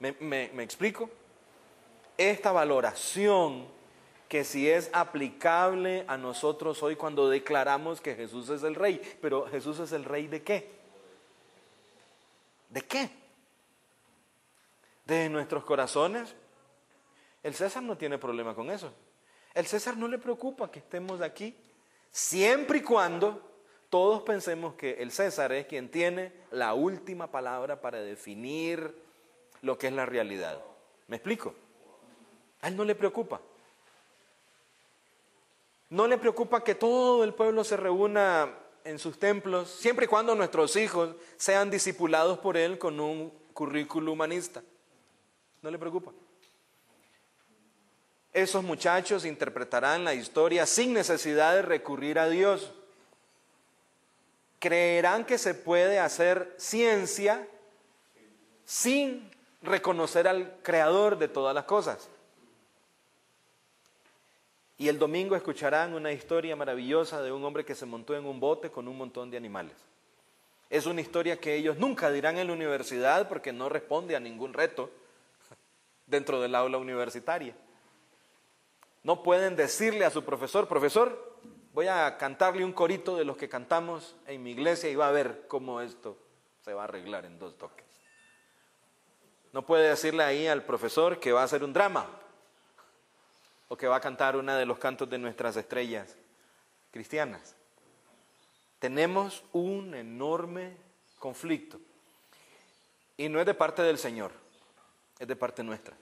¿Me, 0.00 0.10
me 0.20 0.64
explico? 0.64 1.08
Esta 2.16 2.52
valoración 2.52 3.66
que 4.28 4.44
si 4.44 4.68
es 4.68 4.90
aplicable 4.92 6.04
a 6.08 6.16
nosotros 6.16 6.82
hoy 6.82 6.96
cuando 6.96 7.28
declaramos 7.28 8.00
que 8.00 8.14
Jesús 8.14 8.48
es 8.48 8.62
el 8.62 8.74
rey. 8.74 9.00
Pero 9.20 9.46
Jesús 9.46 9.78
es 9.78 9.92
el 9.92 10.04
rey 10.04 10.26
de 10.26 10.42
qué? 10.42 10.70
¿De 12.68 12.82
qué? 12.82 13.10
¿De 15.04 15.28
nuestros 15.28 15.64
corazones? 15.64 16.34
El 17.42 17.54
César 17.54 17.82
no 17.82 17.96
tiene 17.96 18.18
problema 18.18 18.54
con 18.54 18.70
eso. 18.70 18.92
El 19.54 19.66
César 19.66 19.96
no 19.96 20.08
le 20.08 20.18
preocupa 20.18 20.70
que 20.70 20.80
estemos 20.80 21.20
aquí, 21.20 21.54
siempre 22.10 22.78
y 22.78 22.82
cuando 22.82 23.40
todos 23.88 24.22
pensemos 24.22 24.74
que 24.74 24.94
el 24.94 25.12
César 25.12 25.52
es 25.52 25.66
quien 25.66 25.88
tiene 25.88 26.32
la 26.50 26.74
última 26.74 27.30
palabra 27.30 27.80
para 27.80 28.00
definir 28.00 29.00
lo 29.62 29.78
que 29.78 29.86
es 29.86 29.92
la 29.92 30.06
realidad. 30.06 30.60
¿Me 31.06 31.16
explico? 31.16 31.54
A 32.64 32.68
él 32.68 32.76
no 32.78 32.84
le 32.84 32.94
preocupa. 32.94 33.42
No 35.90 36.06
le 36.06 36.16
preocupa 36.16 36.64
que 36.64 36.74
todo 36.74 37.22
el 37.22 37.34
pueblo 37.34 37.62
se 37.62 37.76
reúna 37.76 38.54
en 38.84 38.98
sus 38.98 39.18
templos, 39.18 39.68
siempre 39.68 40.06
y 40.06 40.08
cuando 40.08 40.34
nuestros 40.34 40.74
hijos 40.76 41.14
sean 41.36 41.68
discipulados 41.68 42.38
por 42.38 42.56
él 42.56 42.78
con 42.78 42.98
un 43.00 43.30
currículo 43.52 44.12
humanista. 44.12 44.62
No 45.60 45.70
le 45.70 45.78
preocupa. 45.78 46.12
Esos 48.32 48.64
muchachos 48.64 49.26
interpretarán 49.26 50.02
la 50.02 50.14
historia 50.14 50.64
sin 50.64 50.94
necesidad 50.94 51.56
de 51.56 51.62
recurrir 51.62 52.18
a 52.18 52.30
Dios 52.30 52.72
creerán 54.58 55.26
que 55.26 55.36
se 55.36 55.52
puede 55.52 55.98
hacer 55.98 56.54
ciencia 56.56 57.46
sin 58.64 59.30
reconocer 59.60 60.26
al 60.26 60.56
creador 60.62 61.18
de 61.18 61.28
todas 61.28 61.54
las 61.54 61.64
cosas. 61.64 62.08
Y 64.76 64.88
el 64.88 64.98
domingo 64.98 65.36
escucharán 65.36 65.94
una 65.94 66.12
historia 66.12 66.56
maravillosa 66.56 67.22
de 67.22 67.30
un 67.30 67.44
hombre 67.44 67.64
que 67.64 67.74
se 67.74 67.86
montó 67.86 68.16
en 68.16 68.26
un 68.26 68.40
bote 68.40 68.70
con 68.70 68.88
un 68.88 68.96
montón 68.96 69.30
de 69.30 69.36
animales. 69.36 69.76
Es 70.68 70.86
una 70.86 71.00
historia 71.00 71.38
que 71.38 71.54
ellos 71.54 71.78
nunca 71.78 72.10
dirán 72.10 72.38
en 72.38 72.48
la 72.48 72.52
universidad 72.52 73.28
porque 73.28 73.52
no 73.52 73.68
responde 73.68 74.16
a 74.16 74.20
ningún 74.20 74.52
reto 74.52 74.90
dentro 76.06 76.40
del 76.40 76.54
aula 76.54 76.78
universitaria. 76.78 77.54
No 79.04 79.22
pueden 79.22 79.54
decirle 79.54 80.04
a 80.04 80.10
su 80.10 80.24
profesor, 80.24 80.66
profesor, 80.66 81.38
voy 81.72 81.86
a 81.86 82.16
cantarle 82.16 82.64
un 82.64 82.72
corito 82.72 83.16
de 83.16 83.24
los 83.24 83.36
que 83.36 83.48
cantamos 83.48 84.16
en 84.26 84.42
mi 84.42 84.52
iglesia 84.52 84.90
y 84.90 84.96
va 84.96 85.08
a 85.08 85.12
ver 85.12 85.44
cómo 85.46 85.80
esto 85.80 86.16
se 86.64 86.74
va 86.74 86.82
a 86.82 86.84
arreglar 86.84 87.26
en 87.26 87.38
dos 87.38 87.56
toques. 87.56 87.84
No 89.52 89.64
puede 89.64 89.88
decirle 89.88 90.24
ahí 90.24 90.48
al 90.48 90.64
profesor 90.64 91.20
que 91.20 91.30
va 91.30 91.42
a 91.42 91.44
hacer 91.44 91.62
un 91.62 91.72
drama 91.72 92.08
que 93.76 93.86
va 93.86 93.96
a 93.96 94.00
cantar 94.00 94.36
una 94.36 94.56
de 94.56 94.66
los 94.66 94.78
cantos 94.78 95.08
de 95.08 95.18
nuestras 95.18 95.56
estrellas 95.56 96.16
cristianas. 96.90 97.54
Tenemos 98.78 99.42
un 99.52 99.94
enorme 99.94 100.76
conflicto 101.18 101.80
y 103.16 103.28
no 103.28 103.40
es 103.40 103.46
de 103.46 103.54
parte 103.54 103.82
del 103.82 103.98
Señor, 103.98 104.32
es 105.18 105.26
de 105.26 105.36
parte 105.36 105.62
nuestra. 105.62 105.96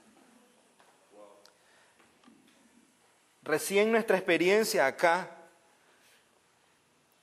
Recién 3.43 3.91
nuestra 3.91 4.17
experiencia 4.17 4.85
acá 4.85 5.29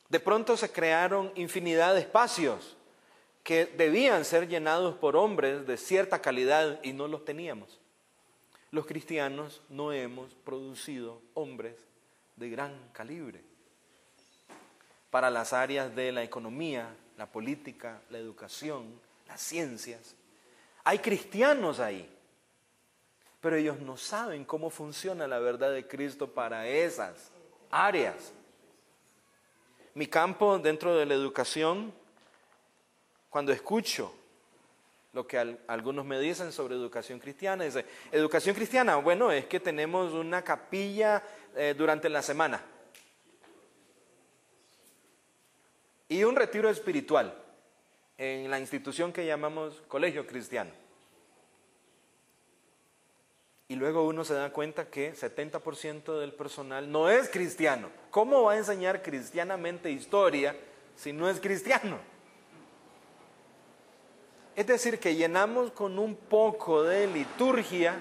de 0.09 0.21
pronto 0.21 0.57
se 0.57 0.71
crearon 0.71 1.33
infinidad 1.35 1.95
de 1.95 2.01
espacios 2.01 2.77
que 3.43 3.65
debían 3.65 4.25
ser 4.25 4.49
llenados 4.49 4.97
por 4.97 5.17
hombres 5.17 5.67
de 5.67 5.77
cierta 5.77 6.21
calidad 6.21 6.79
y 6.83 6.93
no 6.93 7.09
los 7.09 7.25
teníamos. 7.25 7.80
Los 8.73 8.87
cristianos 8.87 9.61
no 9.69 9.93
hemos 9.93 10.33
producido 10.35 11.21
hombres 11.35 11.75
de 12.37 12.51
gran 12.51 12.73
calibre 12.93 13.43
para 15.11 15.29
las 15.29 15.53
áreas 15.53 15.95
de 15.97 16.13
la 16.13 16.23
economía, 16.23 16.95
la 17.17 17.27
política, 17.27 18.01
la 18.11 18.19
educación, 18.19 18.87
las 19.27 19.41
ciencias. 19.41 20.15
Hay 20.85 21.01
cristianos 21.01 21.81
ahí, 21.81 22.09
pero 23.41 23.57
ellos 23.57 23.81
no 23.81 23.97
saben 23.97 24.45
cómo 24.45 24.71
funciona 24.71 25.27
la 25.27 25.41
verdad 25.41 25.73
de 25.73 25.87
Cristo 25.89 26.29
para 26.29 26.69
esas 26.69 27.33
áreas. 27.73 28.33
Mi 29.95 30.07
campo 30.07 30.61
dentro 30.61 30.97
de 30.97 31.07
la 31.07 31.15
educación, 31.15 31.93
cuando 33.29 33.53
escucho 33.53 34.15
lo 35.13 35.27
que 35.27 35.59
algunos 35.67 36.05
me 36.05 36.21
dicen 36.21 36.53
sobre 36.53 36.75
educación 36.75 37.19
cristiana, 37.19 37.65
dice, 37.65 37.85
educación 38.13 38.55
cristiana, 38.55 38.97
bueno, 38.97 39.33
es 39.33 39.47
que 39.47 39.59
tenemos 39.59 40.13
una 40.13 40.43
capilla 40.43 41.23
eh, 41.57 41.75
durante 41.77 42.09
la 42.09 42.23
semana 42.23 42.63
y 46.11 46.25
un 46.25 46.35
retiro 46.35 46.69
espiritual 46.69 47.33
en 48.19 48.51
la 48.51 48.59
institución 48.59 49.13
que 49.13 49.25
llamamos 49.25 49.81
colegio 49.89 50.27
cristiano. 50.27 50.73
Y 53.69 53.77
luego 53.77 54.05
uno 54.05 54.25
se 54.25 54.35
da 54.35 54.53
cuenta 54.53 54.91
que 54.91 55.15
70% 55.15 56.19
del 56.19 56.33
personal 56.33 56.91
no 56.91 57.09
es 57.09 57.29
cristiano. 57.29 57.89
¿Cómo 58.11 58.43
va 58.43 58.55
a 58.55 58.59
enseñar 58.59 59.03
cristianamente 59.03 59.93
historia 59.93 60.57
si 60.97 61.13
no 61.13 61.31
es 61.31 61.39
cristiano? 61.39 62.01
Es 64.57 64.67
decir, 64.67 64.99
que 64.99 65.15
llenamos 65.15 65.71
con 65.73 65.99
un 65.99 66.17
poco 66.17 66.83
de 66.83 67.07
liturgia 67.07 67.97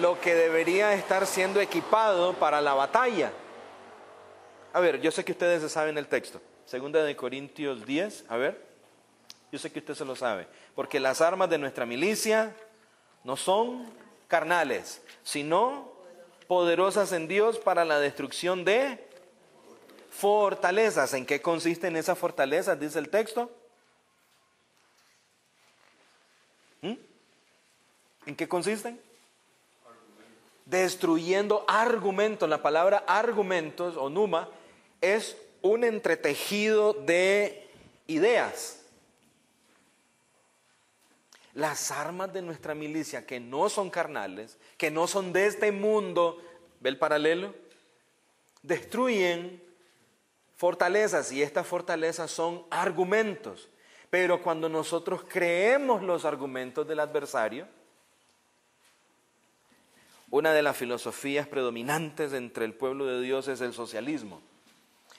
lo 0.00 0.20
que 0.20 0.34
debería 0.34 0.92
estar 0.92 1.26
siendo 1.26 1.60
equipado 1.60 2.34
para 2.34 2.60
la 2.60 2.74
batalla. 2.74 3.32
A 4.72 4.80
ver, 4.80 5.00
yo 5.00 5.10
sé 5.10 5.24
que 5.24 5.32
ustedes 5.32 5.70
saben 5.72 5.96
el 5.96 6.06
texto. 6.06 6.40
Segunda 6.66 7.02
de 7.02 7.16
Corintios 7.16 7.86
10, 7.86 8.26
a 8.28 8.36
ver. 8.36 8.66
Yo 9.50 9.58
sé 9.58 9.72
que 9.72 9.78
usted 9.78 9.94
se 9.94 10.04
lo 10.04 10.16
sabe. 10.16 10.46
Porque 10.74 11.00
las 11.00 11.20
armas 11.20 11.48
de 11.48 11.58
nuestra 11.58 11.86
milicia 11.86 12.54
no 13.24 13.36
son 13.36 13.86
carnales, 14.28 15.00
sino 15.22 15.92
poderosas 16.46 17.12
en 17.12 17.26
Dios 17.26 17.58
para 17.58 17.84
la 17.84 17.98
destrucción 17.98 18.64
de 18.64 19.08
fortalezas. 20.10 21.14
¿En 21.14 21.24
qué 21.24 21.40
consisten 21.40 21.96
esas 21.96 22.18
fortalezas? 22.18 22.78
Dice 22.78 22.98
el 22.98 23.08
texto. 23.08 23.50
¿En 28.26 28.36
qué 28.36 28.48
consisten? 28.48 29.00
Destruyendo 30.64 31.64
argumentos. 31.68 32.48
La 32.48 32.60
palabra 32.60 33.04
argumentos 33.06 33.96
o 33.96 34.10
numa 34.10 34.48
es 35.00 35.36
un 35.62 35.84
entretejido 35.84 36.92
de 36.92 37.68
ideas 38.06 38.86
las 41.56 41.90
armas 41.90 42.34
de 42.34 42.42
nuestra 42.42 42.74
milicia, 42.74 43.24
que 43.24 43.40
no 43.40 43.70
son 43.70 43.88
carnales, 43.88 44.58
que 44.76 44.90
no 44.90 45.06
son 45.06 45.32
de 45.32 45.46
este 45.46 45.72
mundo, 45.72 46.38
¿ve 46.80 46.90
el 46.90 46.98
paralelo? 46.98 47.54
Destruyen 48.62 49.62
fortalezas 50.54 51.32
y 51.32 51.40
estas 51.40 51.66
fortalezas 51.66 52.30
son 52.30 52.66
argumentos. 52.68 53.70
Pero 54.10 54.42
cuando 54.42 54.68
nosotros 54.68 55.24
creemos 55.26 56.02
los 56.02 56.26
argumentos 56.26 56.86
del 56.86 57.00
adversario, 57.00 57.66
una 60.30 60.52
de 60.52 60.62
las 60.62 60.76
filosofías 60.76 61.46
predominantes 61.46 62.32
entre 62.32 62.64
el 62.64 62.74
pueblo 62.74 63.06
de 63.06 63.20
Dios 63.20 63.48
es 63.48 63.60
el 63.60 63.72
socialismo. 63.72 64.42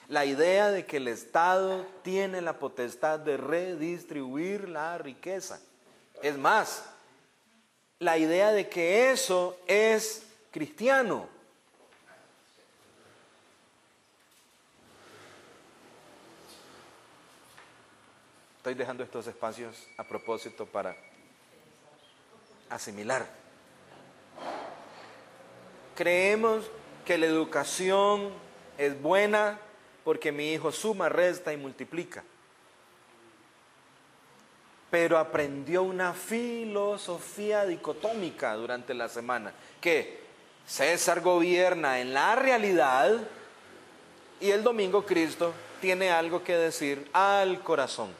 La 0.08 0.24
idea 0.24 0.70
de 0.70 0.86
que 0.86 0.98
el 0.98 1.08
Estado 1.08 1.86
tiene 2.02 2.40
la 2.40 2.58
potestad 2.58 3.18
de 3.18 3.36
redistribuir 3.36 4.68
la 4.68 4.96
riqueza. 4.98 5.60
Es 6.22 6.36
más, 6.36 6.84
la 7.98 8.16
idea 8.18 8.52
de 8.52 8.68
que 8.68 9.10
eso 9.10 9.58
es 9.66 10.22
cristiano. 10.50 11.28
Estoy 18.58 18.74
dejando 18.74 19.02
estos 19.02 19.26
espacios 19.26 19.86
a 19.96 20.04
propósito 20.04 20.66
para 20.66 20.94
asimilar. 22.68 23.47
Creemos 25.98 26.64
que 27.04 27.18
la 27.18 27.26
educación 27.26 28.30
es 28.78 29.02
buena 29.02 29.58
porque 30.04 30.30
mi 30.30 30.52
hijo 30.52 30.70
suma, 30.70 31.08
resta 31.08 31.52
y 31.52 31.56
multiplica. 31.56 32.22
Pero 34.92 35.18
aprendió 35.18 35.82
una 35.82 36.12
filosofía 36.12 37.66
dicotómica 37.66 38.54
durante 38.54 38.94
la 38.94 39.08
semana, 39.08 39.52
que 39.80 40.20
César 40.68 41.20
gobierna 41.20 41.98
en 41.98 42.14
la 42.14 42.36
realidad 42.36 43.18
y 44.40 44.52
el 44.52 44.62
domingo 44.62 45.04
Cristo 45.04 45.52
tiene 45.80 46.12
algo 46.12 46.44
que 46.44 46.56
decir 46.56 47.10
al 47.12 47.60
corazón. 47.64 48.10